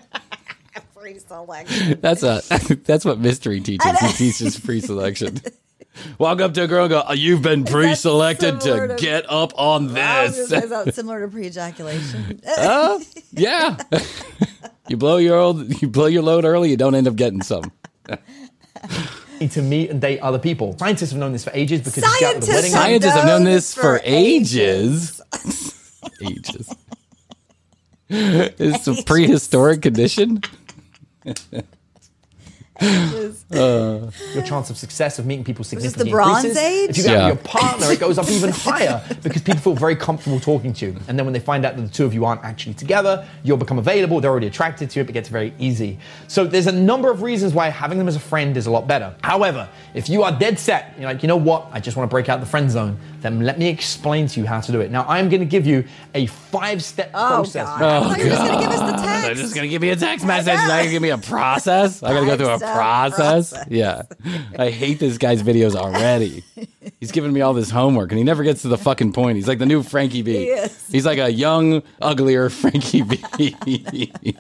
[0.96, 2.00] Pre-selection.
[2.02, 2.42] That's a
[2.84, 4.00] that's what mystery teaches.
[4.00, 5.42] He teaches pre-selection.
[6.18, 9.52] Walk up to a girl and go, "Oh, "You've been pre-selected to to- get up
[9.58, 12.42] on I was this." gonna say something similar to pre-ejaculation.
[12.58, 13.00] Uh,
[13.34, 13.78] yeah.
[14.88, 17.72] you blow your old, you blow your load early, you don't end up getting some.
[19.50, 20.78] to meet and date other people.
[20.78, 23.26] Scientists have known this for ages because you get out Scientists wedding have Scientists have
[23.26, 25.22] known known this for for ages.
[26.22, 26.74] ages.
[28.10, 30.42] It's a prehistoric condition.
[32.82, 36.64] Uh, your chance of success of meeting people this the significantly Bronze increases.
[36.64, 36.90] Age?
[36.90, 37.30] If you go out Yeah.
[37.30, 40.86] with your partner, it goes up even higher because people feel very comfortable talking to
[40.88, 40.96] you.
[41.08, 43.58] And then when they find out that the two of you aren't actually together, you'll
[43.58, 44.20] become available.
[44.22, 45.06] They're already attracted to you.
[45.06, 46.00] It gets very easy.
[46.28, 48.88] So there's a number of reasons why having them as a friend is a lot
[48.88, 49.16] better.
[49.24, 51.68] However, if you are dead set, you're like, you know what?
[51.72, 52.98] I just want to break out the friend zone.
[53.22, 54.92] Then let me explain to you how to do it.
[54.92, 57.68] Now I'm going to give you a five-step Oh process.
[57.68, 57.82] God!
[57.82, 59.26] I thought you were just gonna give us the text.
[59.26, 60.56] They're just gonna give me a text message.
[60.56, 62.04] Now you give me a process.
[62.04, 63.52] I gotta go through a process.
[63.52, 63.68] process.
[63.70, 64.02] Yeah,
[64.58, 66.44] I hate this guy's videos already.
[67.00, 69.38] He's giving me all this homework, and he never gets to the fucking point.
[69.38, 70.34] He's like the new Frankie B.
[70.34, 70.88] He is.
[70.92, 73.24] He's like a young, uglier Frankie B.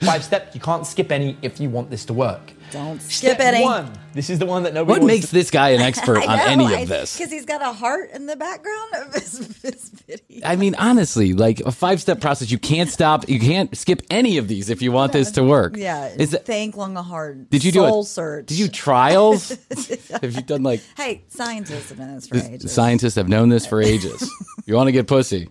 [0.00, 0.54] Five step.
[0.54, 2.52] You can't skip any if you want this to work.
[2.70, 3.64] Don't skip Step any.
[3.64, 3.90] one.
[4.12, 6.38] This is the one that nobody what wants makes to- this guy an expert on
[6.38, 7.16] any of this?
[7.16, 10.46] Because he's got a heart in the background of his, his video.
[10.46, 12.50] I mean, honestly, like a five-step process.
[12.50, 13.28] You can't stop.
[13.28, 15.76] You can't skip any of these if you want this to work.
[15.76, 17.48] Yeah, Is that, think long a hard.
[17.50, 18.04] did you do a it?
[18.04, 18.46] search?
[18.46, 19.48] Did you trials?
[20.20, 22.70] Have you done like Hey, scientists have known this for ages.
[22.72, 24.30] Scientists have known this for ages.
[24.66, 25.48] you want to get pussy?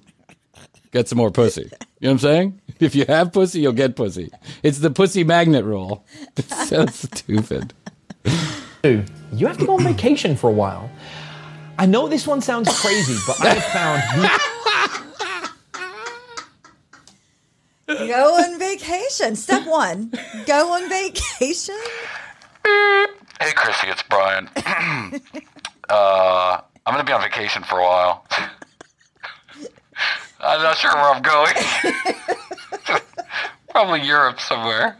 [0.92, 1.64] Get some more pussy.
[1.64, 2.62] You know what I'm saying?
[2.80, 4.30] If you have pussy, you'll get pussy.
[4.62, 6.06] It's the pussy magnet rule.
[6.38, 7.74] It's so stupid.
[8.84, 10.92] do, you have to go on vacation for a while.
[11.80, 14.04] I know this one sounds crazy, but I have found
[17.88, 19.36] Go on vacation.
[19.36, 20.12] Step one:
[20.46, 21.80] go on vacation.
[23.40, 24.50] Hey, Krissy, it's Bryan.
[25.90, 28.26] uh, I'm going to be on vacation for a while.
[30.40, 31.54] I'm not sure where I'm going.
[33.70, 34.98] Probably Europe somewhere.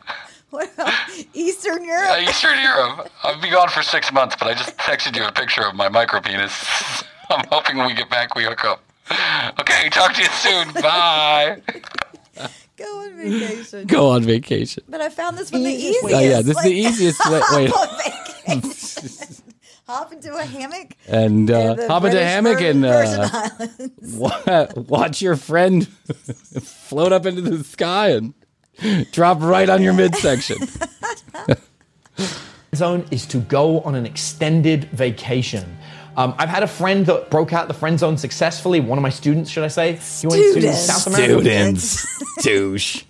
[0.50, 1.24] What else?
[1.34, 2.22] Eastern Europe.
[2.22, 3.12] Eastern Europe.
[3.24, 5.90] I'll be gone for six months, but I just texted you a picture of my
[5.90, 7.04] micro penis.
[7.30, 8.82] I'm hoping when we get back, we hook up.
[9.60, 10.72] Okay, talk to you soon.
[10.82, 11.62] Bye.
[12.78, 13.88] Go on vacation.
[13.88, 14.84] Go on vacation.
[14.88, 16.16] But I found this one the Easiest easiest.
[16.16, 17.42] Oh yeah, this is the easiest way.
[18.48, 19.44] Wait,
[19.88, 20.34] Hop on vacation.
[20.34, 20.94] Hop into a hammock.
[21.08, 25.88] and uh, the hop into a hammock Virgin- and uh, watch your friend
[26.62, 28.34] float up into the sky and
[29.12, 30.58] drop right on your midsection.
[32.76, 35.78] zone is to go on an extended vacation.
[36.16, 38.80] Um, I've had a friend that broke out the friend zone successfully.
[38.80, 39.94] One of my students, should I say?
[39.94, 40.80] He went to Students.
[40.86, 41.42] South America.
[41.42, 43.04] Students, douche.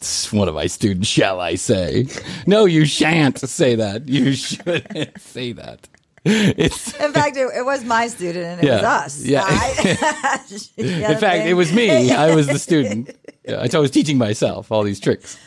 [0.00, 2.06] It's One of my students, shall I say?
[2.46, 4.08] No, you shan't say that.
[4.08, 5.88] You shouldn't say that.
[6.24, 9.24] It's In fact, it, it was my student and it was us.
[9.24, 9.42] Yeah.
[9.46, 10.40] I-
[10.78, 12.10] in fact, it was me.
[12.12, 13.14] I was the student.
[13.46, 15.38] Yeah, I was teaching myself all these tricks.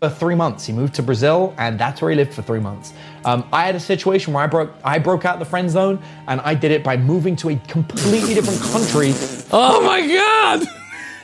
[0.00, 0.66] for three months.
[0.66, 2.92] He moved to Brazil, and that's where he lived for three months.
[3.24, 6.40] Um, I had a situation where I broke I broke out the friend zone, and
[6.42, 9.12] I did it by moving to a completely different country.
[9.52, 10.66] Oh my god!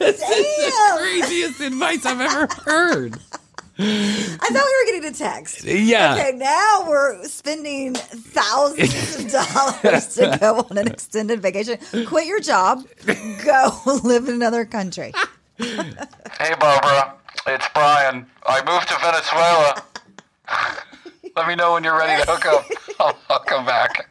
[0.11, 3.21] This is the craziest advice I've ever heard.
[3.79, 5.65] I thought we were getting a text.
[5.65, 6.15] Yeah.
[6.15, 9.31] Okay, now we're spending thousands of
[9.83, 11.79] dollars to go on an extended vacation.
[12.07, 12.87] Quit your job,
[13.45, 15.13] go live in another country.
[15.59, 17.15] Hey, Barbara.
[17.47, 18.27] It's Bryan.
[18.47, 19.83] I moved to Venezuela.
[21.37, 22.65] Let me know when you're ready to hook up.
[22.99, 24.11] I'll, I'll come back.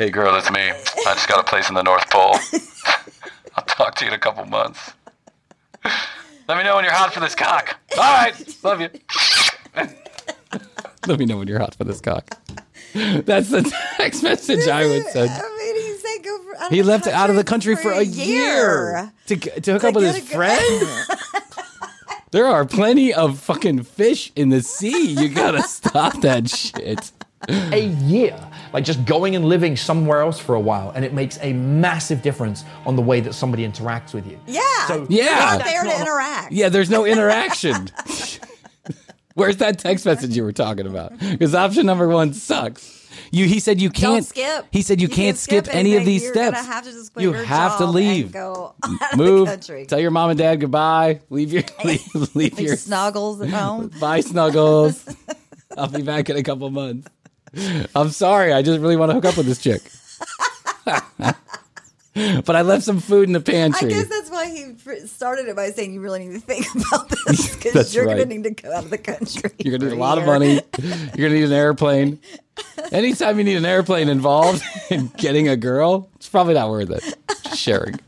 [0.00, 0.70] Hey, girl, it's me.
[0.70, 2.34] I just got a place in the North Pole.
[3.54, 4.94] I'll talk to you in a couple months.
[6.48, 7.76] Let me know when you're hot for this cock.
[7.98, 8.56] All right.
[8.64, 8.88] Love you.
[11.06, 12.34] Let me know when you're hot for this cock.
[12.94, 13.60] That's the
[13.98, 15.32] text message I would send.
[15.32, 17.74] I mean, he said go for, out of He the left out of the country
[17.74, 20.86] country for a year to, to hook To up with his friend.
[22.30, 25.12] There are plenty of fucking fish in the sea.
[25.12, 27.12] You gotta stop that shit.
[27.48, 28.38] a year,
[28.72, 32.22] like just going and living somewhere else for a while, and it makes a massive
[32.22, 34.38] difference on the way that somebody interacts with you.
[34.46, 34.60] Yeah.
[34.86, 35.56] So- Yeah.
[35.56, 36.52] Not there to not- interact.
[36.52, 37.90] Yeah, there's no interaction.
[39.34, 41.18] Where's that text message you were talking about?
[41.18, 42.98] Because option number one sucks.
[43.32, 44.66] You, he said you can't Don't skip.
[44.72, 46.66] He said you, can't, skip, any of these You're steps.
[46.66, 48.32] Have to just quit you your have to leave.
[48.32, 49.42] Go out Move.
[49.42, 49.86] of the country.
[49.86, 51.20] Tell your mom and dad goodbye.
[51.30, 53.90] Leave your leave, leave Leave your snuggles at home.
[54.00, 55.04] Bye, Snuggles.
[55.76, 57.08] I'll be back in a couple months.
[57.94, 58.52] I'm sorry.
[58.52, 59.82] I just really want to hook up with this chick.
[62.44, 63.88] but I left some food in the pantry.
[63.88, 64.74] I guess that's why he
[65.06, 68.16] started it by saying you really need to think about this because you're right.
[68.16, 69.50] going to need to go out of the country.
[69.58, 70.60] You're gonna need a lot of money.
[70.78, 72.20] You're gonna need an airplane.
[72.92, 77.16] Anytime you need an airplane involved in getting a girl, it's probably not worth it.
[77.44, 77.98] Just sharing.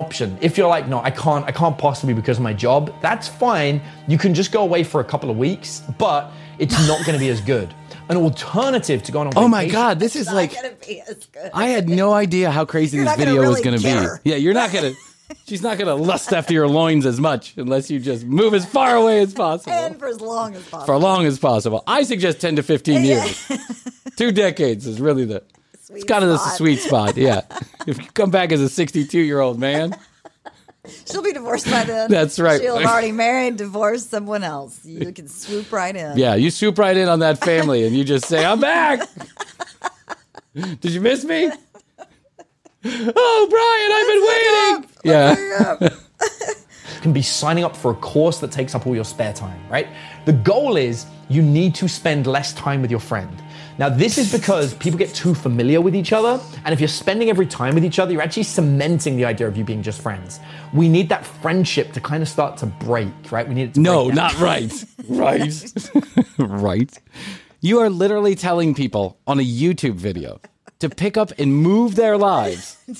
[0.00, 0.38] option.
[0.40, 3.82] If you're like, no, I can't, I can't possibly because of my job, that's fine.
[4.08, 6.32] You can just go away for a couple of weeks, but
[6.62, 7.74] it's not going to be as good.
[8.08, 10.86] An alternative to going on Oh my vacation- god, this is Not like going to
[10.86, 11.50] be as good.
[11.54, 13.82] I had no idea how crazy You're this not gonna video was really going to
[14.06, 14.20] care.
[14.24, 14.30] be.
[14.30, 14.98] Yeah, you're not going to.
[15.46, 18.66] She's not going to lust after your loins as much unless you just move as
[18.66, 19.72] far away as possible.
[19.72, 20.84] and for as long as possible.
[20.86, 21.84] for as long as possible.
[21.86, 23.50] I suggest 10 to 15 years.
[24.16, 25.42] Two decades is really the
[25.72, 26.56] it's Sweet kind of the spot.
[26.56, 27.16] sweet spot.
[27.16, 27.42] Yeah.
[27.86, 29.96] if you come back as a 62 year old man,
[31.06, 32.10] She'll be divorced by then.
[32.10, 32.60] That's right.
[32.60, 34.84] She'll have already married, and divorced someone else.
[34.84, 36.18] You can swoop right in.
[36.18, 39.08] yeah, you swoop right in on that family and you just say, I'm back.
[40.54, 41.50] Did you miss me?
[42.84, 45.88] Oh, Bryan, I've been waiting.
[45.88, 45.88] Yeah.
[47.02, 49.88] can be signing up for a course that takes up all your spare time, right?
[50.24, 53.42] The goal is you need to spend less time with your friend.
[53.78, 57.30] Now, this is because people get too familiar with each other, and if you're spending
[57.30, 60.40] every time with each other, you're actually cementing the idea of you being just friends.
[60.72, 63.48] We need that friendship to kind of start to break, right?
[63.48, 64.72] We need it to No, not right.
[65.08, 65.52] Right.
[66.38, 66.98] right.
[67.60, 70.40] You are literally telling people on a YouTube video
[70.82, 72.76] to pick up and move their lives.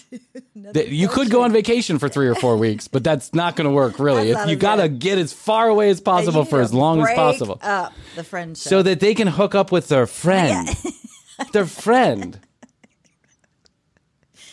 [0.54, 3.66] That you could go on vacation for three or four weeks, but that's not going
[3.66, 4.30] to work really.
[4.30, 7.58] If you got to get as far away as possible for as long as possible,
[7.60, 8.70] Up the friendship.
[8.70, 10.68] so that they can hook up with their friend.
[11.52, 12.38] their friend.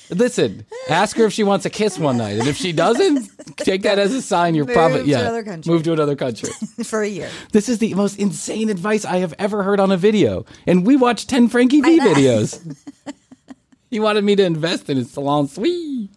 [0.09, 3.83] Listen, ask her if she wants a kiss one night, and if she doesn't, take
[3.83, 5.71] that as a sign you're probably to yeah, another country.
[5.71, 6.49] move to another country.
[6.83, 7.29] for a year.
[7.51, 10.45] This is the most insane advice I have ever heard on a video.
[10.65, 12.75] And we watched 10 Frankie V videos.
[13.89, 16.09] He wanted me to invest in his salon suite.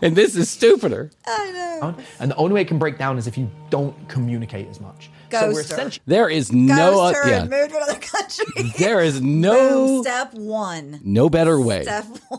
[0.00, 1.10] And this is stupider.
[1.26, 1.94] I know.
[2.20, 5.10] And the only way it can break down is if you don't communicate as much.
[5.30, 5.74] so we're Ghost her.
[5.76, 8.46] essentially There is no Ghost her yeah, and move to another country.
[8.78, 9.42] there is Boom.
[9.42, 11.00] no Step one.
[11.04, 11.84] no better way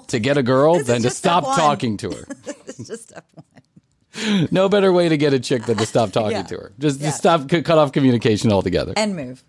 [0.08, 2.26] to get a girl This than to stop talking to her.
[2.66, 4.48] It's just step one.
[4.52, 6.44] No better way to get a chick than to stop talking Yeah.
[6.44, 6.72] to her.
[6.80, 7.08] Just, Yeah.
[7.10, 8.94] just stop cut off communication altogether.
[8.98, 9.44] And move.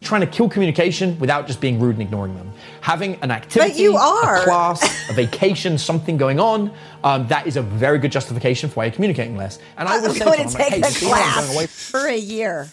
[0.00, 2.50] Trying to kill communication without just being rude and ignoring them.
[2.80, 4.36] Having an activity, you are.
[4.36, 6.72] a class, a vacation, something going on,
[7.04, 9.58] um, that is a very good justification for why you're communicating less.
[9.76, 11.44] And I I'm will say going to to like, take hey, a see how I'm
[11.44, 12.68] going away class for a year.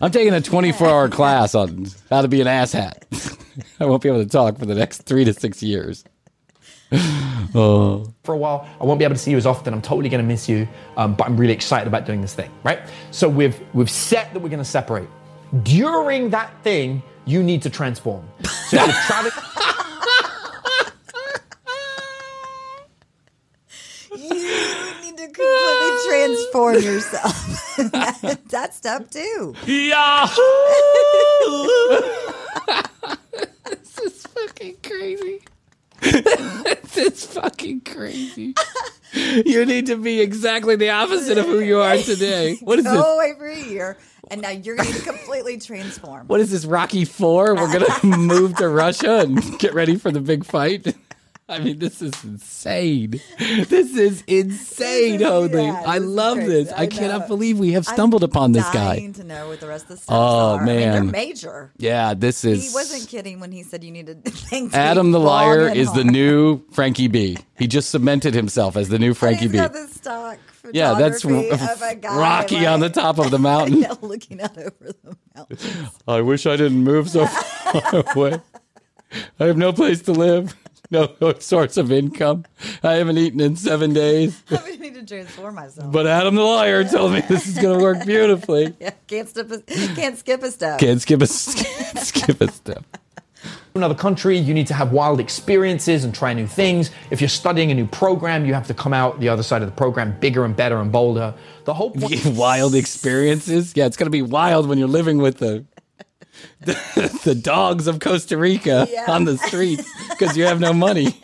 [0.00, 3.38] I'm taking a 24 hour class on how to be an asshat.
[3.80, 6.04] I won't be able to talk for the next three to six years.
[7.54, 8.12] oh.
[8.24, 8.68] for a while.
[8.80, 9.72] I won't be able to see you as often.
[9.72, 12.50] I'm totally going to miss you, um, but I'm really excited about doing this thing,
[12.64, 12.80] right?
[13.10, 15.08] So we've we've set that we're going to separate.
[15.62, 18.26] During that thing, you need to transform.
[18.42, 19.32] So if you're traveling.
[24.14, 24.28] You
[25.02, 27.76] need to completely transform yourself.
[28.50, 29.54] That's step two.
[29.66, 30.36] Yahoo!
[33.70, 35.40] this is fucking crazy.
[36.00, 38.54] this is fucking crazy.
[39.14, 42.56] You need to be exactly the opposite of who you are today.
[42.62, 43.06] What is Go this?
[43.06, 43.96] away for a year,
[44.32, 46.26] and now you're going to completely transform.
[46.26, 47.54] What is this, Rocky Four?
[47.54, 50.96] We're gonna move to Russia and get ready for the big fight.
[51.48, 53.20] I mean, this is insane.
[53.38, 55.64] This is insane, Holy.
[55.64, 56.72] yeah, I love this.
[56.72, 59.06] I, I cannot believe we have stumbled I'm upon this guy.
[59.06, 60.62] to know what the rest of the Oh, are.
[60.62, 61.10] I mean, man.
[61.10, 61.70] major.
[61.76, 62.68] Yeah, this is.
[62.68, 64.72] He wasn't kidding when he said you needed things.
[64.72, 66.62] Adam the liar is the new.
[66.70, 67.36] Frankie B.
[67.58, 69.58] He just cemented himself as the new Frankie B.
[69.58, 70.38] got this stock
[70.72, 71.30] Yeah, that's of
[71.82, 73.84] a guy, Rocky on the top of the mountain.
[74.02, 75.90] looking out over the mountains.
[76.08, 78.40] I wish I didn't move so far away.
[79.38, 80.54] I have no place to live,
[80.90, 81.08] no
[81.38, 82.44] source of income.
[82.82, 84.42] I haven't eaten in seven days.
[84.50, 85.92] I need to transform myself.
[85.92, 88.74] But Adam the liar told me this is going to work beautifully.
[88.80, 90.78] yeah, can't skip a, can't skip a step.
[90.78, 92.84] Can't skip a can't skip a step.
[93.74, 96.90] Another country, you need to have wild experiences and try new things.
[97.10, 99.68] If you're studying a new program, you have to come out the other side of
[99.68, 101.34] the program bigger and better and bolder.
[101.64, 102.26] The whole point.
[102.36, 103.72] wild experiences.
[103.74, 105.64] Yeah, it's going to be wild when you're living with the
[106.60, 109.06] the, the dogs of Costa Rica Yeah.
[109.10, 111.16] on the street because you have no money.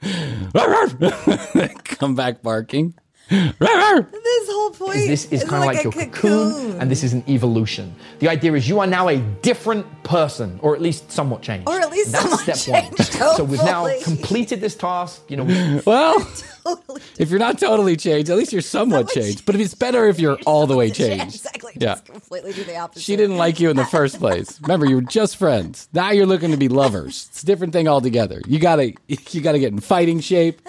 [1.84, 2.94] Come back barking.
[3.28, 4.96] This whole point?
[4.96, 7.94] is this is kind of like, a your cocoon, and this is an evolution.
[8.20, 11.68] The idea is you are now a different person, or at least somewhat changed.
[11.68, 13.36] Or at least that's somewhat step changed, one.
[13.36, 15.22] So we've now completed this task.
[15.28, 16.18] You know, we- Well,
[16.64, 19.44] totally if you're not totally changed, at least you're somewhat changed.
[19.46, 21.34] But it's better if you're all the way Yeah, changed.
[21.36, 21.72] exactly.
[21.76, 21.94] Yeah.
[21.94, 23.02] Just completely do the opposite.
[23.02, 24.60] She didn't like you in the first place.
[24.62, 25.88] Remember, you were just friends.
[25.92, 27.26] Now you're looking to be lovers.
[27.30, 28.40] It's a different thing altogether.
[28.46, 30.60] You gotta, you gotta get in fighting shape.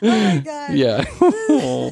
[0.02, 0.72] Oh my God.
[0.74, 1.04] Yeah.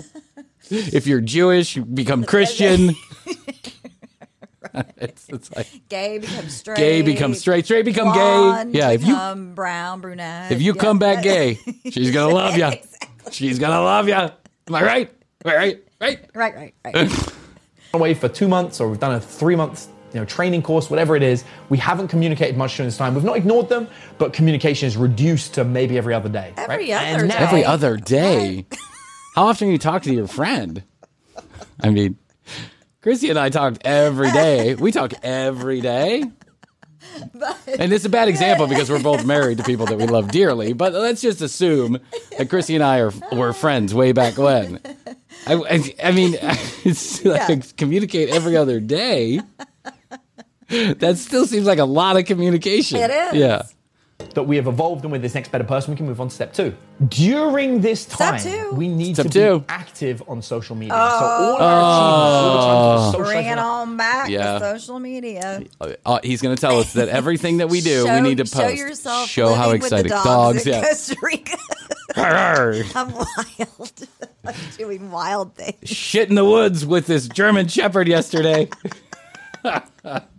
[0.70, 2.94] if you're Jewish, you become Christian.
[4.96, 6.76] it's, it's like Gay becomes straight.
[6.76, 8.78] gay becomes straight, straight become Blonde gay.
[8.78, 8.90] Yeah.
[8.90, 10.52] If you become brown, brunette.
[10.52, 10.80] if you Yeah.
[10.80, 11.58] come back gay,
[11.90, 12.70] she's gonna love you.
[13.30, 14.14] She's gonna love you.
[14.14, 14.30] Am
[14.74, 15.12] I right?
[15.44, 15.84] Right?
[16.00, 16.24] Right?
[16.34, 17.32] Right, right, right.
[17.92, 19.88] away for two months, or we've done a three months.
[20.14, 23.14] You know, training course, whatever it is, we haven't communicated much during this time.
[23.14, 26.54] We've not ignored them, but communication is reduced to maybe every other day.
[26.56, 27.12] Every right?
[27.14, 27.38] other And day.
[27.38, 28.66] now- Every other day.
[29.34, 30.82] How often do you talk to your friend?
[31.82, 32.16] I mean,
[33.02, 34.74] Krissy and I talked every day.
[34.74, 36.24] We talk every day.
[37.78, 40.72] And it's a bad example because we're both married to people that we love dearly.
[40.72, 41.98] But let's just assume
[42.36, 44.80] that Krissy and I are were friends way back when.
[45.46, 46.36] I, I, I mean,
[46.84, 47.60] it's like Yeah.
[47.76, 49.40] communicate every other day.
[50.68, 52.98] That still seems like a lot of communication.
[53.00, 53.34] It is.
[53.34, 53.62] Yeah.
[54.34, 56.34] that we have evolved and with this next better person, we can move on to
[56.34, 56.74] step two.
[57.08, 58.70] During this time, two.
[58.72, 59.58] we need Step to two.
[59.60, 60.92] be active on social media.
[60.92, 64.58] So all our achievements, all the time, Bring it on back Yeah.
[64.58, 65.62] to social media.
[65.80, 68.56] Uh, he's going to tell us that everything that we do, we need to post.
[68.56, 69.28] Show yourself.
[69.28, 70.80] Show how living with the exciting dogs, in yeah.
[70.82, 71.56] Costa Rica.
[72.16, 73.92] I'm wild.
[74.44, 75.88] I'm doing wild things.
[75.88, 78.68] Shit in the woods with this German Shepherd yesterday.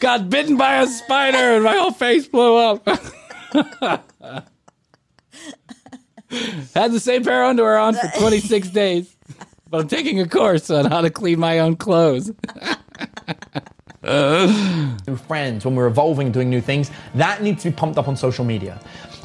[0.00, 2.86] Got bitten by a spider and my whole face blew up.
[6.74, 9.16] Had the same pair of underwear on for 26 days,
[9.68, 12.30] but I'm taking a course on how to clean my own clothes.
[15.26, 18.44] friends, when we're evolving, doing new things, that needs to be pumped up on social
[18.44, 18.80] media.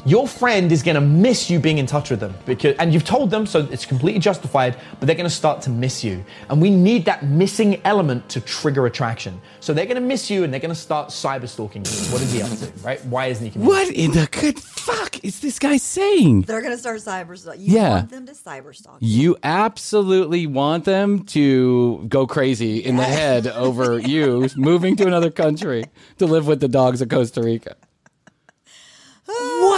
[0.06, 3.04] Your friend is going to miss you being in touch with them because, and you've
[3.04, 4.76] told them, so it's completely justified.
[5.00, 8.40] But they're going to start to miss you, and we need that missing element to
[8.40, 9.40] trigger attraction.
[9.60, 11.90] So they're going to miss you, and they're going to start cyber stalking you.
[12.12, 12.72] What is he up to?
[12.86, 13.04] Right?
[13.06, 13.50] Why isn't he?
[13.50, 13.86] communicating?
[13.86, 16.42] What in the good fuck is this guy saying?
[16.42, 17.56] They're gonna start cyber stalk.
[17.58, 17.90] You Yeah.
[17.96, 18.98] want them to cyber stalk.
[19.00, 25.06] You you absolutely want them to go crazy in the head over you moving to
[25.06, 25.84] another country
[26.18, 27.74] to live with the dogs of Costa Rica.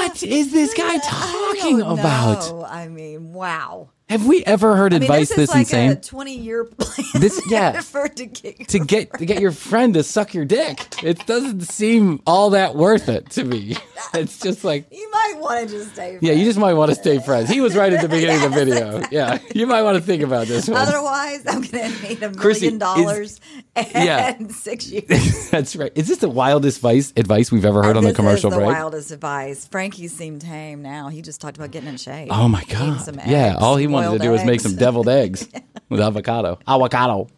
[0.09, 2.65] What is this guy talking don't about?
[2.65, 3.91] I mean, wow.
[4.09, 5.91] Have we ever heard I mean, advice this this is like insane?
[5.91, 7.07] a 20 year plan.
[7.15, 7.81] This- yeah.
[7.83, 11.03] for to get to get to get your friend to suck your dick.
[11.03, 13.77] It doesn't seem all that worth it to me.
[14.15, 16.19] It's just like You might want to just stay.
[16.23, 17.51] yeah, you just might want to stay friends.
[17.51, 19.03] He was right at the beginning of the video.
[19.11, 20.79] Yeah, you might want to think about this one.
[20.81, 23.41] Otherwise, I'm gonna need a million dollars
[23.77, 24.39] and Yeah.
[24.51, 25.51] six years.
[25.51, 25.93] That's right.
[25.97, 28.73] Is this the wildest advice advice we've ever heard on the commercial is the break?
[28.77, 29.67] wildest advice.
[29.67, 30.81] Frankie seemed tame.
[30.81, 32.29] Now he just talked about getting in shape.
[32.31, 33.01] Oh my god!
[33.03, 35.49] some yeah, all he wanted to boiled do is make some deviled eggs
[35.89, 36.59] with avocado.
[36.67, 37.29] Avocado.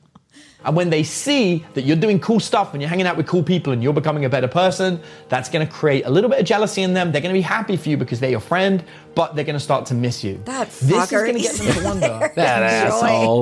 [0.64, 3.42] And when they see that you're doing cool stuff and you're hanging out with cool
[3.42, 6.44] people and you're becoming a better person, that's going to create a little bit of
[6.44, 7.12] jealousy in them.
[7.12, 8.84] They're going to be happy for you because they're your friend,
[9.14, 10.40] but they're going to start to miss you.
[10.44, 12.32] That this is going to get them to wonder.
[12.36, 13.40] That Enjoying asshole.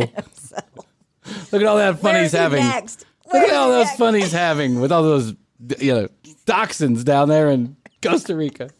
[1.52, 2.60] Look at all that fun Where he's having.
[2.60, 3.04] next?
[3.32, 3.98] Look at all he those next?
[3.98, 5.34] fun he's having with all those,
[5.80, 6.08] you know,
[6.46, 8.70] toxins down there in Costa Rica.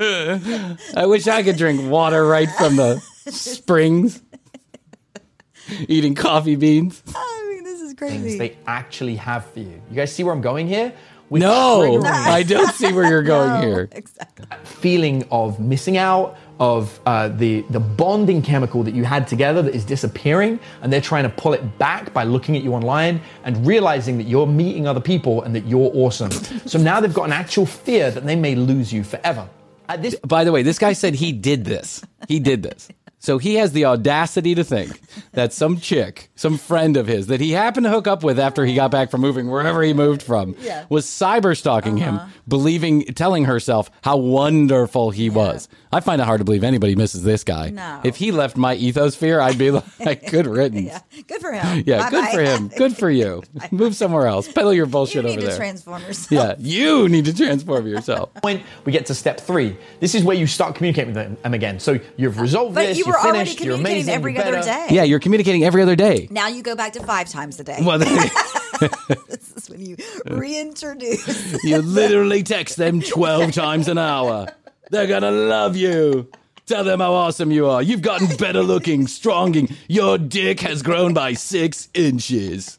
[0.00, 3.02] I wish I could drink water right from the
[3.34, 4.22] springs.
[5.88, 7.02] Eating coffee beans.
[7.14, 8.38] I mean, this is things crazy.
[8.38, 9.80] they actually have for you.
[9.90, 10.92] You guys see where I'm going here?
[11.28, 13.88] With No, I don't see where you're going No, here.
[13.92, 14.46] Exactly.
[14.64, 19.72] feeling of missing out, of uh, the the bonding chemical that you had together that
[19.74, 23.64] is disappearing, and they're trying to pull it back by looking at you online and
[23.64, 26.32] realizing that you're meeting other people and that you're awesome.
[26.32, 29.48] so now they've got an actual fear that they may lose you forever.
[29.88, 32.02] At this By the way, this guy said he did this.
[32.28, 32.88] He did this.
[33.22, 34.98] So he has the audacity to think
[35.32, 38.64] that some chick, some friend of his that he happened to hook up with after
[38.64, 40.86] he got back from moving wherever he moved from, Yeah.
[40.88, 42.26] was cyber stalking him, uh-huh.
[42.48, 45.68] believing, telling herself how wonderful he was.
[45.92, 47.70] I find it hard to believe anybody misses this guy.
[47.70, 48.00] No.
[48.04, 50.86] If he left my ethosphere, I'd be like, good riddance.
[50.86, 51.22] Yeah.
[51.26, 51.82] Good for him.
[51.86, 52.32] Yeah, good Bye-bye.
[52.32, 52.68] for him.
[52.80, 53.42] Good for you.
[53.70, 54.50] Move somewhere else.
[54.50, 55.56] Peddle your You bullshit need over to there.
[55.56, 56.30] transform yourself.
[56.30, 58.32] yeah, you need to transform yourself.
[58.42, 59.76] point, we get to step three.
[60.00, 61.78] This is where you start communicating with them, them again.
[61.80, 64.42] So you've resolved But this, you you're were already finished, you're communicating amazing, every you're
[64.42, 64.88] other better.
[64.88, 64.94] day.
[64.94, 66.28] Yeah, you're communicating every other day.
[66.30, 67.78] Now you go back to five times a day.
[67.82, 67.98] Well,
[69.28, 69.96] this is when you
[70.26, 71.62] reintroduce.
[71.64, 74.48] You literally text them 12 times an hour.
[74.90, 76.30] They're going to love you.
[76.66, 77.82] Tell them how awesome you are.
[77.82, 79.74] You've gotten better looking, stronging.
[79.88, 82.78] Your dick has grown by six inches.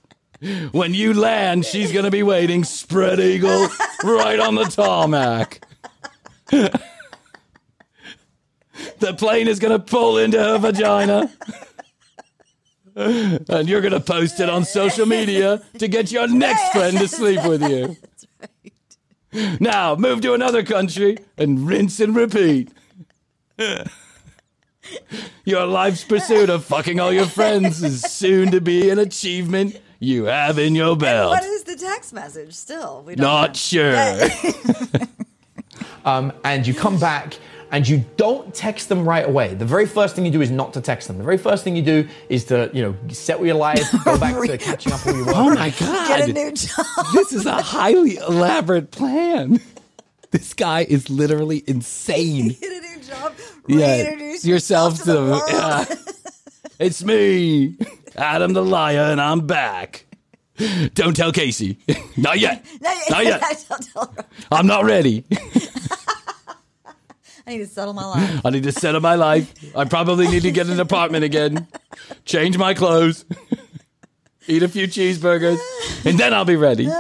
[0.71, 3.67] When you land, she's gonna be waiting, spread eagle,
[4.03, 5.61] right on the tarmac.
[8.99, 11.31] The plane is gonna pull into her vagina.
[12.95, 17.43] And you're gonna post it on social media to get your next friend to sleep
[17.45, 17.95] with you.
[19.61, 22.69] Now move to another country and rinse and repeat.
[25.45, 30.25] Your life's pursuit of fucking all your friends is soon to be an achievement you
[30.25, 31.29] have in your belt.
[31.29, 33.03] What is the text message still?
[33.05, 33.53] We don't Not know.
[33.53, 34.29] sure.
[36.05, 37.37] um, and you come back
[37.71, 39.53] and you don't text them right away.
[39.53, 41.17] The very first thing you do is not to text them.
[41.17, 44.35] The very first thing you do is to, you know, settle your life, go back
[44.45, 45.35] to catching up all your work.
[45.35, 46.07] Oh my god!
[46.07, 46.85] Get a new job.
[47.13, 49.61] this is a highly elaborate plan.
[50.31, 52.49] This guy is literally insane.
[52.59, 53.33] Get a new job.
[53.67, 55.31] Yeah, Reintroduce yourself to the the.
[55.31, 55.43] world.
[55.49, 55.85] yeah.
[56.79, 57.77] It's me,
[58.15, 60.05] Adam the liar, and I'm back.
[60.93, 61.77] Don't tell Casey.
[62.17, 62.65] Not yet.
[63.09, 63.65] Not yet.
[63.69, 64.25] Don't tell her.
[64.51, 65.25] I'm not ready.
[67.51, 68.41] I need to settle my life.
[68.45, 69.53] I need to settle my life.
[69.75, 71.67] I probably need to get an apartment again,
[72.23, 73.25] change my clothes,
[74.47, 75.59] eat a few cheeseburgers,
[76.05, 76.89] and then I'll be ready.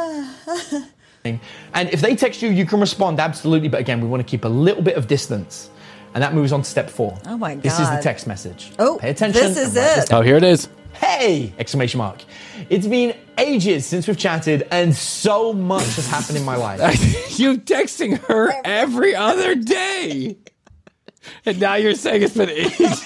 [1.23, 3.69] And if they text you, you can respond absolutely.
[3.69, 5.69] But again, we want to keep a little bit of distance.
[6.15, 7.17] And that moves on to step four.
[7.27, 7.63] Oh my God.
[7.63, 8.71] This is the text message.
[8.79, 9.41] Oh, Pay attention.
[9.41, 10.09] this is it.
[10.09, 10.19] down.
[10.19, 10.67] Oh, here it is.
[11.01, 11.51] Hey!
[11.57, 12.23] Exclamation mark.
[12.69, 17.39] It's been ages since we've chatted, and so much has happened in my life.
[17.39, 20.37] you texting her every other day.
[21.43, 23.03] And now you're saying it's been ages.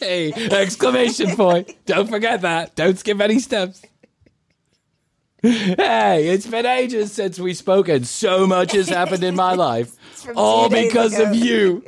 [0.00, 1.72] hey, exclamation point.
[1.86, 2.74] Don't forget that.
[2.74, 3.80] Don't skip any steps.
[5.40, 9.94] Hey, it's been ages since we spoke, and so much has happened in my life.
[10.36, 11.30] All because ago.
[11.30, 11.84] of you.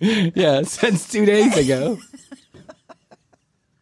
[0.34, 1.98] yeah, since two days ago.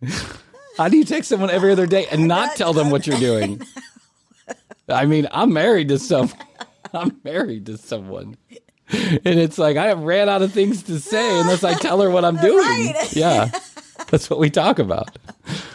[0.77, 3.61] How do you text someone every other day and not tell them what you're doing?
[4.89, 6.33] I mean, I'm married to some.
[6.95, 8.37] I'm married to someone,
[8.91, 12.25] and it's like I ran out of things to say unless I tell her what
[12.25, 12.57] I'm doing.
[12.65, 13.13] Right.
[13.15, 13.51] Yeah,
[14.11, 15.19] that's what we talk about.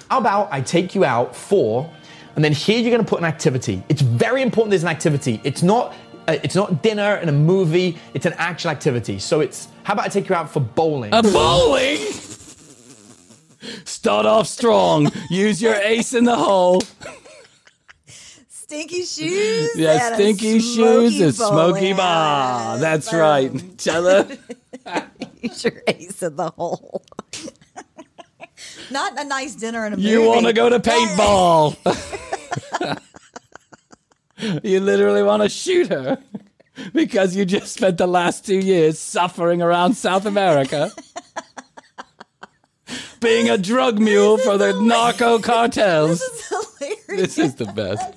[0.09, 1.91] How about I take you out for,
[2.35, 3.83] and then here you're going to put an activity.
[3.89, 4.71] It's very important.
[4.71, 5.39] There's an activity.
[5.43, 5.93] It's not.
[6.27, 7.97] Uh, it's not dinner and a movie.
[8.13, 9.19] It's an actual activity.
[9.19, 9.67] So it's.
[9.83, 11.13] How about I take you out for bowling?
[11.13, 11.97] A bowling.
[13.85, 15.11] Start off strong.
[15.29, 16.81] Use your ace in the hole.
[18.47, 19.71] Stinky shoes.
[19.75, 22.77] Yeah, stinky shoes and smoky bar.
[22.79, 23.19] That's Boom.
[23.19, 23.77] right.
[23.77, 24.37] Tell her.
[25.41, 27.03] Use your ace in the hole.
[28.89, 30.09] Not a nice dinner and a movie.
[30.09, 31.77] You want to go to paintball.
[34.63, 36.17] you literally want to shoot her
[36.93, 40.91] because you just spent the last two years suffering around South America.
[43.19, 46.19] Being a drug mule for the narco cartels.
[46.19, 47.05] This is hilarious.
[47.07, 48.13] This is the best.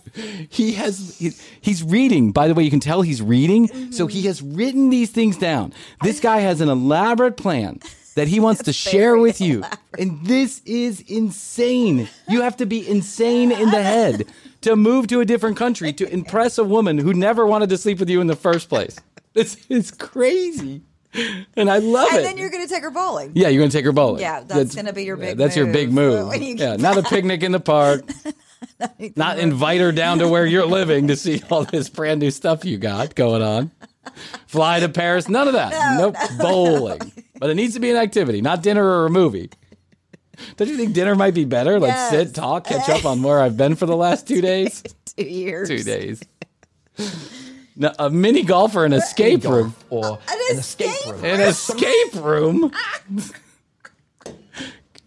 [0.49, 2.33] He has he, he's reading.
[2.33, 3.93] By the way, you can tell he's reading.
[3.93, 5.73] So he has written these things down.
[6.03, 7.81] This guy has an elaborate plan
[8.17, 9.63] that he wants to share with you.
[9.99, 12.09] And this is insane.
[12.29, 14.27] You have to be insane in the head
[14.63, 18.01] to move to a different country to impress a woman who never wanted to sleep
[18.01, 18.99] with you in the first place.
[19.35, 20.83] This is crazy.
[21.57, 22.19] And I love and it.
[22.19, 23.33] And then you're going to take her bowling.
[23.35, 24.21] Yeah, you're gonna take her bowling.
[24.21, 26.27] Yeah, that's gonna be your yeah, big That's your big move.
[26.27, 26.35] move.
[26.43, 28.03] You Yeah, not a picnic in the park.
[29.17, 32.65] not invite her down to where you're living to see all this brand new stuff
[32.65, 33.71] you got going on.
[34.47, 35.99] Fly to Paris, none of that.
[35.99, 37.13] nope, bowling.
[37.39, 39.51] But it needs to be an activity, not dinner or a movie.
[40.57, 41.81] Don't you think dinner might be better?
[41.81, 42.11] Like Yes.
[42.11, 44.83] sit, talk, catch up on where I've been for the last two days.
[45.17, 45.69] Two years.
[45.69, 46.23] Two days.
[47.77, 49.75] No, a mini golf or an escape Golf room.
[49.91, 51.25] or An an escape escape room.
[51.25, 52.73] An escape room.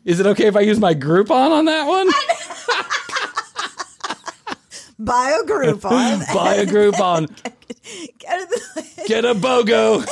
[0.06, 2.08] Is it okay if I use my Groupon on that one?
[4.98, 6.34] Buy a Groupon.
[6.34, 7.28] Buy a Groupon.
[8.20, 10.06] Get the- Get a BOGO.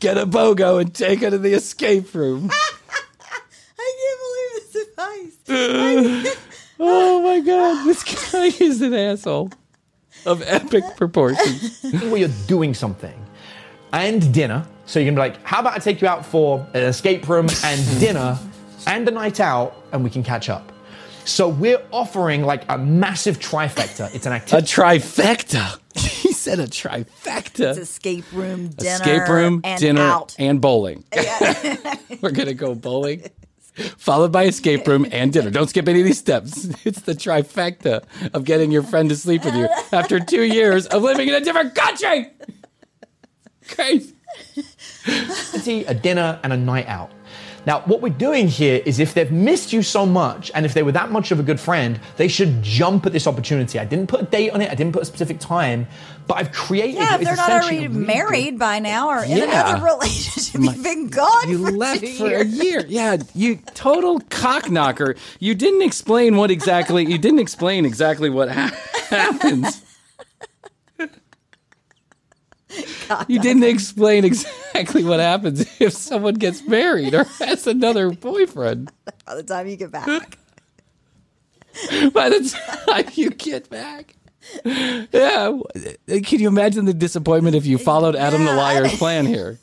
[0.00, 2.50] Get a BOGO and take her to the escape room.
[3.78, 4.88] I can't believe this
[6.24, 6.36] advice.
[6.78, 9.50] Oh my god, this guy is an asshole
[10.26, 11.80] of epic proportions.
[12.02, 13.14] where you're doing something
[13.92, 14.66] and dinner.
[14.86, 17.48] So you can be like, how about I take you out for an escape room
[17.64, 18.38] and dinner
[18.86, 20.72] and a night out and we can catch up.
[21.24, 24.12] So we're offering like a massive trifecta.
[24.14, 24.72] It's an activity.
[24.72, 25.06] A activity.
[25.16, 25.78] trifecta.
[26.20, 27.70] He said a trifecta.
[27.70, 30.36] It's escape room, dinner, escape room, and dinner, out.
[30.38, 31.04] and bowling.
[32.20, 33.24] We're gonna go bowling,
[33.96, 35.50] followed by escape room and dinner.
[35.50, 36.68] Don't skip any of these steps.
[36.84, 38.04] It's the trifecta
[38.34, 41.40] of getting your friend to sleep with you after two years of living in a
[41.40, 42.30] different country.
[43.68, 44.14] Crazy.
[45.86, 47.10] a dinner, and a night out.
[47.70, 50.82] Now, what we're doing here is if they've missed you so much and if they
[50.82, 53.78] were that much of a good friend, they should jump at this opportunity.
[53.78, 55.86] I didn't put a date on it, I didn't put a specific time,
[56.26, 59.44] but I've created Yeah, if they're not already married by now or in Yeah.
[59.44, 62.84] another relationship, you've been gone You for left two for a year.
[62.88, 65.14] Yeah, you total cock knocker.
[65.38, 67.06] You didn't explain what exactly.
[67.08, 68.74] You didn't explain exactly what ha-
[69.10, 69.80] happens.
[73.28, 78.92] You didn't explain exactly what happens if someone gets married or has another boyfriend.
[79.26, 80.06] By the time you get back,
[82.12, 82.56] By the
[82.86, 84.16] time you get back.
[84.64, 85.58] Yeah.
[85.74, 85.90] Uh,
[86.24, 89.58] can you imagine the disappointment if you followed Adam the Liar's plan here?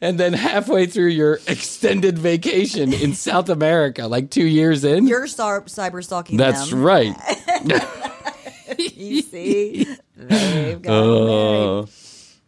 [0.00, 5.06] And then halfway through your extended vacation in South America, like two years in?
[5.06, 6.82] you're star- cyber stalking That's them.
[6.82, 7.14] right.
[8.78, 11.74] You see, they've got Oh.
[11.82, 11.88] married.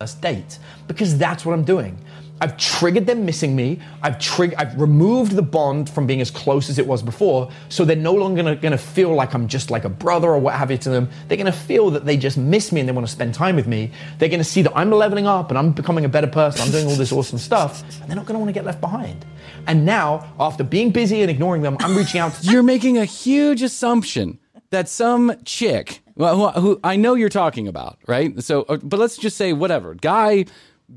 [0.00, 1.98] First date because that's what I'm doing.
[2.40, 3.80] I've triggered them missing me.
[4.00, 7.84] I've trig- I've removed the bond from being as close as it was before, so
[7.84, 10.70] they're no longer gonna, gonna feel like I'm just like a brother or what have
[10.70, 11.10] you to them.
[11.26, 13.66] They're gonna feel that they just miss me and they want to spend time with
[13.66, 13.90] me.
[14.20, 16.62] They're gonna see that I'm leveling up and I'm becoming a better person.
[16.62, 19.26] I'm doing all this awesome stuff, and they're not gonna want to get left behind.
[19.66, 23.04] And now, after being busy and ignoring them, I'm reaching out to You're making a
[23.04, 24.38] huge assumption
[24.70, 28.40] that some chick, well, who, who I know you're talking about, right?
[28.42, 30.44] So, uh, but let's just say whatever guy,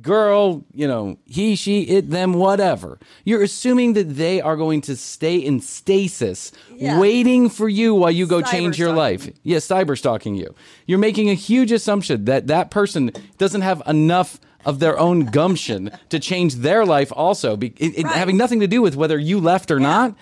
[0.01, 2.97] girl, you know, he, she, it, them, whatever.
[3.25, 6.99] You're assuming that they are going to stay in stasis, Yeah.
[6.99, 9.29] waiting for you while you go change your life.
[9.43, 10.55] Yes, cyber stalking you.
[10.85, 15.89] You're making a huge assumption that that person doesn't have enough of their own gumption
[16.09, 18.15] to change their life also, be, it, it Right.
[18.15, 20.15] having nothing to do with whether you left or not.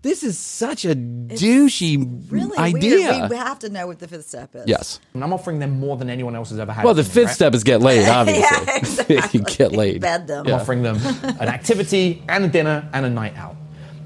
[0.00, 2.96] This is such a douchey Really idea.
[2.96, 3.22] weird.
[3.22, 4.64] We, we have to know what the fifth step is.
[4.66, 5.00] yes.
[5.14, 6.84] and I'm offering them more than anyone else has ever had.
[6.84, 7.34] Well, the fifth right?
[7.34, 8.42] step is get laid, obviously.
[8.68, 9.40] Yeah, exactly.
[9.40, 10.00] you get laid.
[10.00, 10.46] Bed them.
[10.46, 13.56] I'm offering them an activity and a dinner and a night out.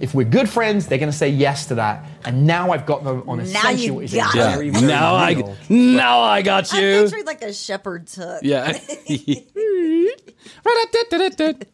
[0.01, 2.05] If we're good friends, they're going to say yes to that.
[2.25, 4.69] And now I've got them on a Now essentially you what is a got very,
[4.69, 4.73] it.
[4.75, 6.79] very Now I, real- now I got you.
[6.97, 8.43] I'm picturing like a shepherd took.
[8.43, 8.79] Yeah.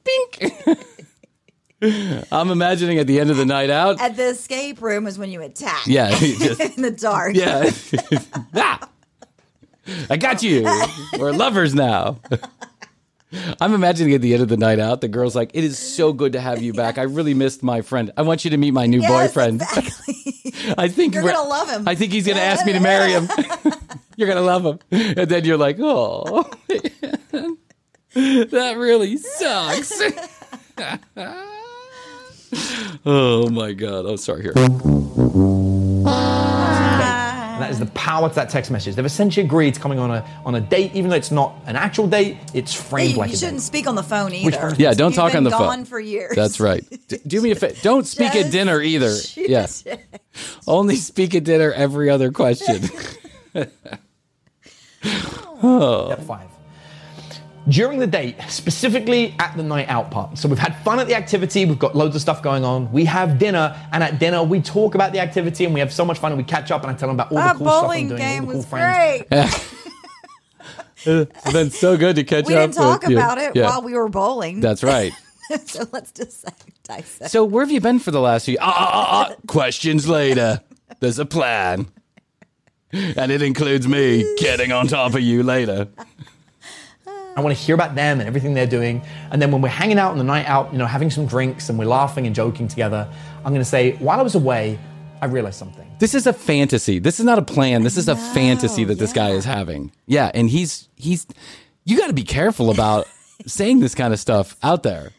[0.05, 0.53] Bink.
[2.33, 4.01] I'm imagining at the end of the night out.
[4.01, 5.87] At the escape room is when you attack.
[5.87, 6.11] Yeah.
[6.19, 7.35] just- in the dark.
[7.35, 7.71] yeah.
[8.57, 8.89] ah,
[10.11, 10.67] I got you.
[11.19, 12.21] We're lovers now.
[13.61, 16.13] I'm imagining at the end of the night out, the girl's like, "It is so
[16.15, 16.97] good to have you back.
[16.99, 18.11] I really missed my friend.
[18.17, 19.61] I want you to meet my new Yes, boyfriend.
[19.61, 20.75] Exactly.
[20.79, 21.87] I think You're we're- gonna love him.
[21.87, 23.29] I think he's gonna ask me to marry him.
[24.17, 26.51] you're gonna love him, and then you're like, "Oh,
[28.13, 30.03] that really sucks."
[33.07, 34.07] oh my god!
[34.07, 34.43] I'm oh, sorry.
[34.43, 34.53] Here.
[37.59, 38.95] That is the power to that text message.
[38.95, 41.75] They've essentially agreed to coming on a on a date, even though it's not an
[41.77, 42.37] actual date.
[42.55, 43.65] It's framed you, like you a shouldn't date.
[43.65, 44.59] speak on the phone either.
[44.69, 44.77] one?
[44.79, 45.85] Yeah, don't You've talk been on the gone phone.
[45.85, 46.37] for years.
[46.37, 46.85] That's right.
[47.09, 47.75] D- do me a favor.
[47.83, 49.15] Don't speak at dinner either.
[49.37, 49.83] Yes.
[49.87, 49.97] Yeah.
[50.67, 52.83] Only speak at dinner every other question.
[52.83, 53.73] Step
[56.23, 56.49] five.
[57.69, 60.39] During the date, specifically at the night out part.
[60.39, 62.91] So we've had fun at the activity, we've got loads of stuff going on.
[62.93, 66.05] We have dinner, and at dinner we talk about the activity and we have so
[66.05, 67.67] much fun and we catch up and I tell them about all That the cool
[67.69, 69.25] stuff I'm bowling doing, all game the cool was friends.
[69.29, 69.65] great.
[71.07, 73.17] it's been so good to catch We up didn't talk with you.
[73.19, 73.67] about it Yeah.
[73.67, 74.61] while we were bowling.
[74.61, 75.13] That's right.
[75.67, 77.31] so let's dissect, dissect.
[77.31, 78.57] So where have you been for the last few?
[78.61, 79.35] Ah, ah, ah, ah.
[79.47, 80.61] questions later.
[81.01, 81.87] There's a plan,
[82.93, 85.89] and it includes me getting on top of you later.
[87.39, 89.03] I want to hear about them and everything they're doing.
[89.31, 91.69] And then when we're hanging out on the night out, you know, having some drinks
[91.69, 93.09] and we're laughing and joking together,
[93.45, 94.79] I'm going to say, while I was away,
[95.21, 95.85] I realized something.
[95.99, 96.99] This is a fantasy.
[96.99, 97.83] This is not a plan.
[97.83, 99.93] This is a fantasy that this guy is having.
[100.07, 101.27] Yeah, and he's he's.
[101.85, 103.09] You got to be careful about
[103.47, 105.11] saying this kind of stuff out there.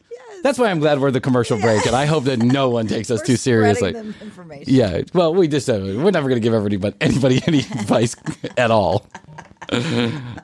[0.41, 3.11] That's why I'm glad we're the commercial break, and I hope that no one takes
[3.11, 3.91] us We're too seriously.
[3.91, 4.73] them information.
[4.73, 8.15] Yeah, well, we just uh, we're never going to give everybody but anybody any advice
[8.57, 9.05] at all.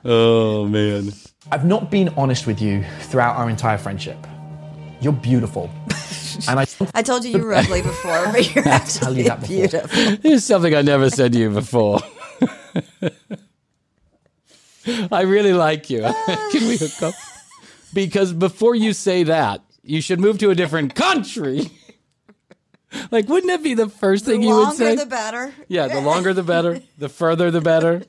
[0.04, 1.12] oh man.
[1.52, 4.18] I've not been honest with you throughout our entire friendship.
[5.00, 5.70] You're beautiful.
[6.48, 9.40] and I I told you you were ugly before, but you're tell actually you that
[9.40, 9.56] before.
[9.56, 10.16] beautiful.
[10.22, 12.00] Here's something I never said to you before.
[15.10, 16.00] I really like you.
[16.02, 17.14] Can we hook up?
[17.92, 21.70] Because before you say that, you should move to a different country.
[23.10, 24.94] like, wouldn't that be the first thing The you would longer say?
[24.96, 25.52] the better.
[25.68, 28.02] yeah, the longer the better, the further the better.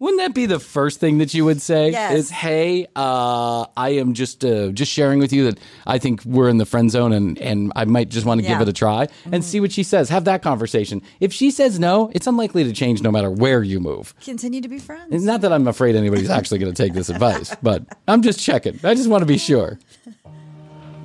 [0.00, 1.90] Wouldn't that be the first thing that you would say?
[1.90, 2.12] Yes.
[2.14, 6.48] Is hey, uh, I am just uh, just sharing with you that I think we're
[6.48, 8.56] in the friend zone and and I might just want to give Yeah.
[8.56, 8.62] Mm-hmm.
[8.62, 10.08] it a try and see what she says.
[10.10, 11.00] Have that conversation.
[11.20, 14.14] If she says no, it's unlikely to change no matter where you move.
[14.20, 15.06] Continue to be friends.
[15.10, 18.40] It's not that I'm afraid anybody's actually going to take this advice, but I'm just
[18.40, 18.78] checking.
[18.84, 19.78] I just want to be sure.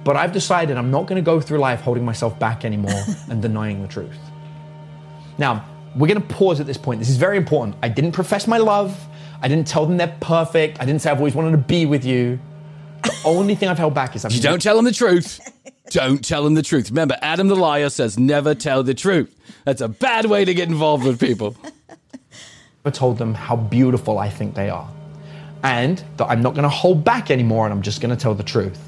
[0.01, 3.41] But I've decided I'm not going to go through life holding myself back anymore and
[3.41, 4.17] denying the truth.
[5.37, 5.65] Now,
[5.99, 6.99] we're going to pause at this point.
[6.99, 7.75] This is very important.
[7.83, 8.97] I didn't profess my love.
[9.41, 10.79] I didn't tell them they're perfect.
[10.79, 12.39] I didn't say I've always wanted to be with you.
[13.03, 15.39] The only thing I've held back is I've You don't tell them the truth.
[15.89, 16.89] Don't tell them the truth.
[16.89, 19.35] Remember, Adam the liar says never tell the truth.
[19.65, 21.57] That's a bad way to get involved with people.
[22.85, 24.89] never told them how beautiful I think they are.
[25.63, 28.33] And that I'm not going to hold back anymore and I'm just going to tell
[28.33, 28.79] the truth.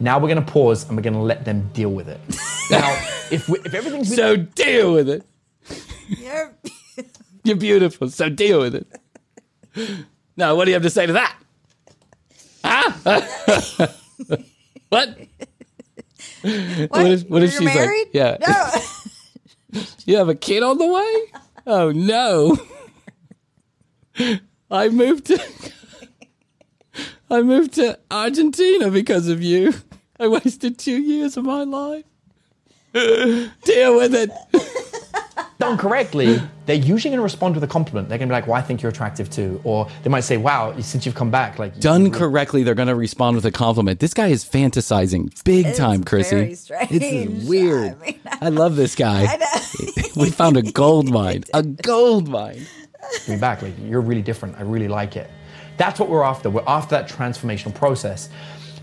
[0.00, 2.20] Now we're going to pause and we're going to let them deal with it.
[2.70, 2.90] now,
[3.30, 5.24] if, we, if everything's So deal with it.
[6.08, 6.50] You're-
[7.44, 8.86] You're beautiful, so deal with it.
[10.36, 11.36] Now, what do you have to say to that?
[12.64, 12.92] Huh?
[14.88, 15.18] what?
[16.40, 17.06] what?
[17.06, 18.36] if- what if like- yeah.
[18.46, 18.70] No.
[20.06, 21.40] You have a kid on the way?
[21.66, 22.56] Oh no.
[24.70, 25.38] I moved to
[27.30, 29.74] I moved to Argentina because of you.
[30.18, 32.04] I wasted two years of my life.
[32.94, 34.30] Deal with it.
[35.68, 38.08] Done correctly, they're usually going to respond with a compliment.
[38.08, 39.60] They're going to be like, well, I think you're attractive too.
[39.64, 42.94] Or they might say, wow, since you've come back, like, Done correctly, they're going to
[42.94, 44.00] respond with a compliment.
[44.00, 46.30] This guy is fantasizing big time, Krissy.
[46.30, 46.88] very strange.
[46.90, 47.96] It's weird.
[48.00, 49.38] I mean, I love this guy.
[50.16, 51.44] we found a gold mine.
[51.54, 52.66] A gold mine.
[53.26, 53.62] Be back.
[53.62, 54.56] Like, you're really different.
[54.56, 55.30] I really like it.
[55.76, 56.50] That's what we're after.
[56.50, 58.28] We're after that transformational process.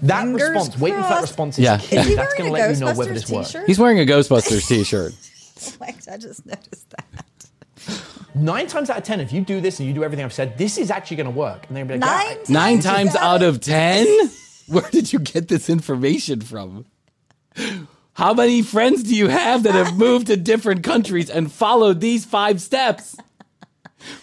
[0.01, 1.77] That Fingers response, waiting for that response is Yeah.
[1.77, 1.95] key.
[1.97, 3.49] Is he That's going to let you know whether this works.
[3.51, 3.67] t-shirt?
[3.67, 5.13] He's wearing a Ghostbusters t-shirt.
[5.62, 8.06] Oh like, I just noticed that.
[8.36, 10.58] Nine times out of ten, if you do this and you do everything I've said,
[10.58, 11.66] this is actually going to work.
[11.68, 14.06] And they're be like, Nine yeah, Nine times how out of ten?
[14.68, 16.86] Where did you get this information from?
[18.14, 22.26] How many friends do you have that have moved to different countries and followed these
[22.26, 23.16] five steps?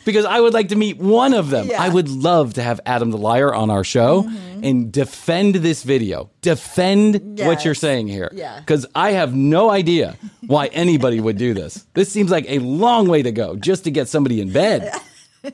[0.04, 1.66] Because I would like to meet one of them.
[1.66, 1.74] Yeah.
[1.74, 1.82] Mm-hmm.
[1.82, 4.28] I would love to have Adam the Liar on our show
[4.62, 6.30] and defend this video.
[6.40, 8.30] Defend what you're saying here.
[8.32, 8.58] Yeah.
[8.60, 10.16] Because I have no idea
[10.46, 11.86] why anybody would do this.
[11.94, 14.92] This seems like a long way to go just to get somebody in bed.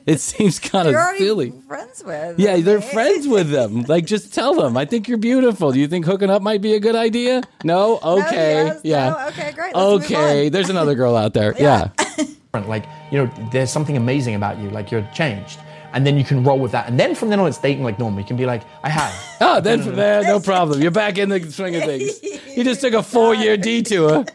[0.05, 1.51] It seems kind of silly.
[1.67, 2.39] friends with.
[2.39, 3.83] Yeah, they're friends with them.
[3.83, 4.77] Like, just tell them.
[4.77, 5.71] I think you're beautiful.
[5.71, 7.41] Do you think hooking up might be a good idea?
[7.63, 7.99] No.
[7.99, 8.65] Okay.
[8.65, 9.09] yes, yeah.
[9.09, 9.75] no, okay, great.
[9.75, 10.49] Let's okay.
[10.49, 11.55] There's another girl out there.
[11.59, 11.89] yeah.
[11.97, 12.38] different.
[12.53, 14.69] Like, you know, there's something amazing about you.
[14.71, 15.59] Like, you're changed.
[15.93, 16.87] And then you can roll with that.
[16.87, 18.19] And then from then on, it's dating like normal.
[18.19, 19.37] You can be like, I have.
[19.41, 20.81] Oh, then from there, no problem.
[20.81, 22.23] You're back in the swing of things.
[22.55, 24.25] You just took a four year detour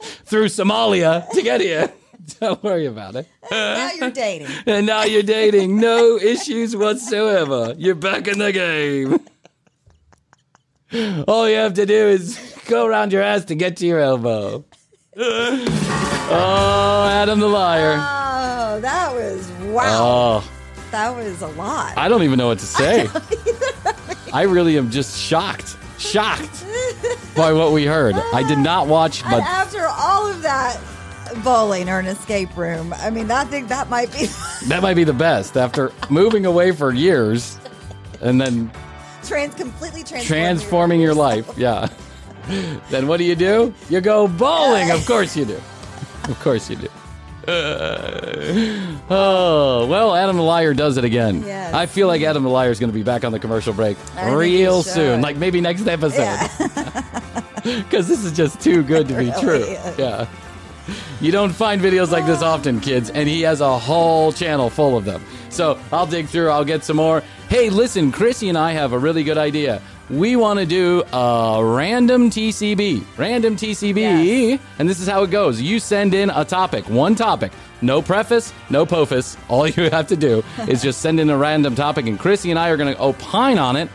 [0.00, 1.92] through Somalia to get here.
[2.40, 3.28] Don't worry about it.
[3.50, 4.48] Now you're dating.
[4.66, 5.78] And now you're dating.
[5.78, 7.74] No issues whatsoever.
[7.76, 9.20] You're back in the game.
[11.26, 14.64] All you have to do is go around your ass to get to your elbow.
[16.34, 17.96] Oh, Adam the liar.
[17.98, 19.84] Oh, that was wow.
[20.42, 20.50] Oh,
[20.92, 21.98] That was a lot.
[21.98, 23.06] I don't even know what to say.
[24.32, 25.76] I really am just shocked.
[25.98, 26.64] Shocked
[27.36, 28.14] by what we heard.
[28.14, 30.80] I did not watch, and but after all of that
[31.44, 34.26] bowling or an escape room, I mean, I think that might be
[34.68, 35.56] that might be the best.
[35.58, 37.58] After moving away for years
[38.22, 38.72] and then
[39.22, 41.58] trans completely transforming, transforming your life.
[41.58, 41.88] Yeah.
[42.90, 43.72] Then what do you do?
[43.88, 44.90] You go bowling.
[44.90, 45.60] Of course you do.
[46.28, 46.88] Of course you do.
[47.48, 51.42] Uh, oh well, Adam the Liar does it again.
[51.44, 51.74] Yes.
[51.74, 53.96] I feel like Adam the Liar is going to be back on the commercial break
[54.16, 57.02] I real soon, like maybe next episode, Yeah.
[57.82, 59.54] because this is just too good to be Really true.
[59.54, 59.98] is.
[59.98, 60.28] Yeah.
[61.20, 64.96] You don't find videos like this often, kids, and he has a whole channel full
[64.96, 65.22] of them.
[65.48, 67.22] So I'll dig through, I'll get some more.
[67.48, 69.80] Hey, listen, Krissy and I have a really good idea.
[70.10, 73.04] We want to do a random TCB.
[73.16, 74.60] Random TCB.
[74.78, 75.60] And this is how it goes.
[75.60, 77.52] You send in a topic, one topic.
[77.80, 79.36] No preface, no pofus.
[79.48, 82.58] All you have to do is just send in a random topic, and Krissy and
[82.58, 83.88] I are going to opine on it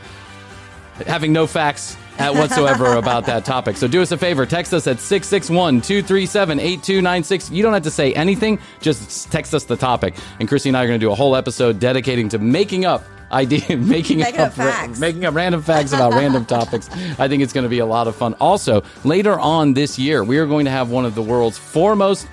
[1.05, 3.78] having no facts at whatsoever about that topic.
[3.78, 7.51] So do us a favor, text us at 661-237-8296.
[7.51, 10.16] You don't have to say anything, just text us the topic.
[10.39, 13.03] And Krissy and I are going to do a whole episode dedicating to making up
[13.32, 15.00] idea making, Making up ra- facts.
[15.00, 16.90] making up random facts about random topics.
[17.20, 18.34] I think it's going to be a lot of fun.
[18.40, 22.28] Also, later on this year, we are going to have one of the world's foremost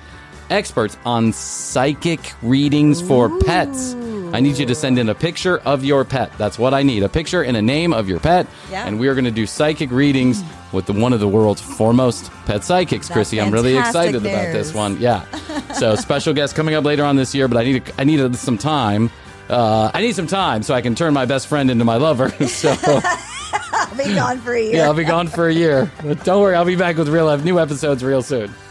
[0.49, 3.93] experts on psychic readings for pets.
[4.33, 6.31] I need you to send in a picture of your pet.
[6.37, 8.47] That's what I need a picture and a name of your pet.
[8.69, 8.85] Yeah.
[8.85, 10.43] And we are going to do psychic readings
[10.73, 13.41] with the, one of the world's foremost pet psychics, That's Krissy.
[13.41, 14.99] I'm really excited about this one.
[14.99, 15.23] Yeah.
[15.73, 18.57] so special guest coming up later on this year, but I need I need some
[18.57, 19.09] time.
[19.49, 22.29] Uh, I need some time so I can turn my best friend into my lover.
[22.47, 24.75] so I'll be gone for a year.
[24.75, 25.91] yeah, I'll be gone for a year.
[26.03, 28.49] But don't worry, I'll be back with real life new episodes real soon.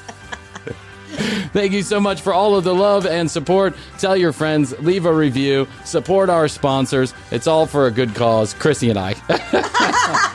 [1.53, 3.75] Thank you so much for all of the love and support.
[3.99, 7.15] Tell your friends, leave a review, support our sponsors.
[7.31, 8.53] It's all for a good cause.
[8.55, 10.31] Krissy and I.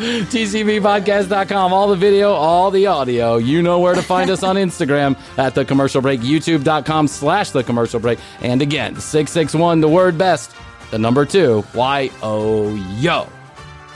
[0.00, 1.72] TCBpodcast.com.
[1.72, 3.36] All the video, all the audio.
[3.36, 7.62] You know where to find us on Instagram at The Commercial Break, YouTube.com slash The
[7.62, 8.18] Commercial Break.
[8.40, 10.54] And again, 661, the word best,
[10.90, 13.28] the number two, Y-O-Yo.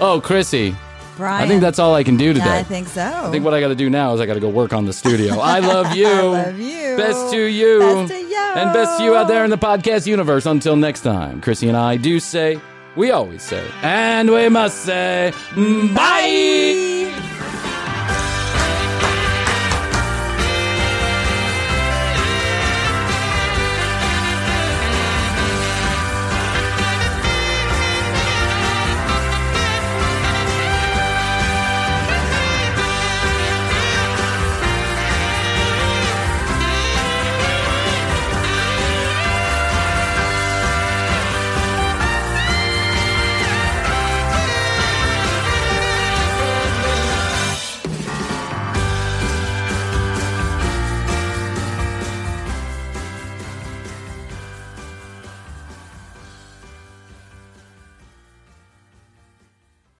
[0.01, 0.75] Oh, Krissy.
[1.17, 1.45] Bryan.
[1.45, 2.45] I think that's all I can do today.
[2.45, 3.03] Yeah, I think so.
[3.03, 4.85] I think what I got to do now is I got to go work on
[4.85, 5.39] the studio.
[5.41, 6.09] I love you.
[6.09, 6.97] I love you.
[6.97, 7.79] Best to you.
[7.79, 8.37] Best to you.
[8.37, 10.45] And best to you out there in the podcast universe.
[10.47, 12.61] Until next time, Krissy and I do say,
[12.97, 15.33] we always say, and we must say,
[15.95, 16.94] bye.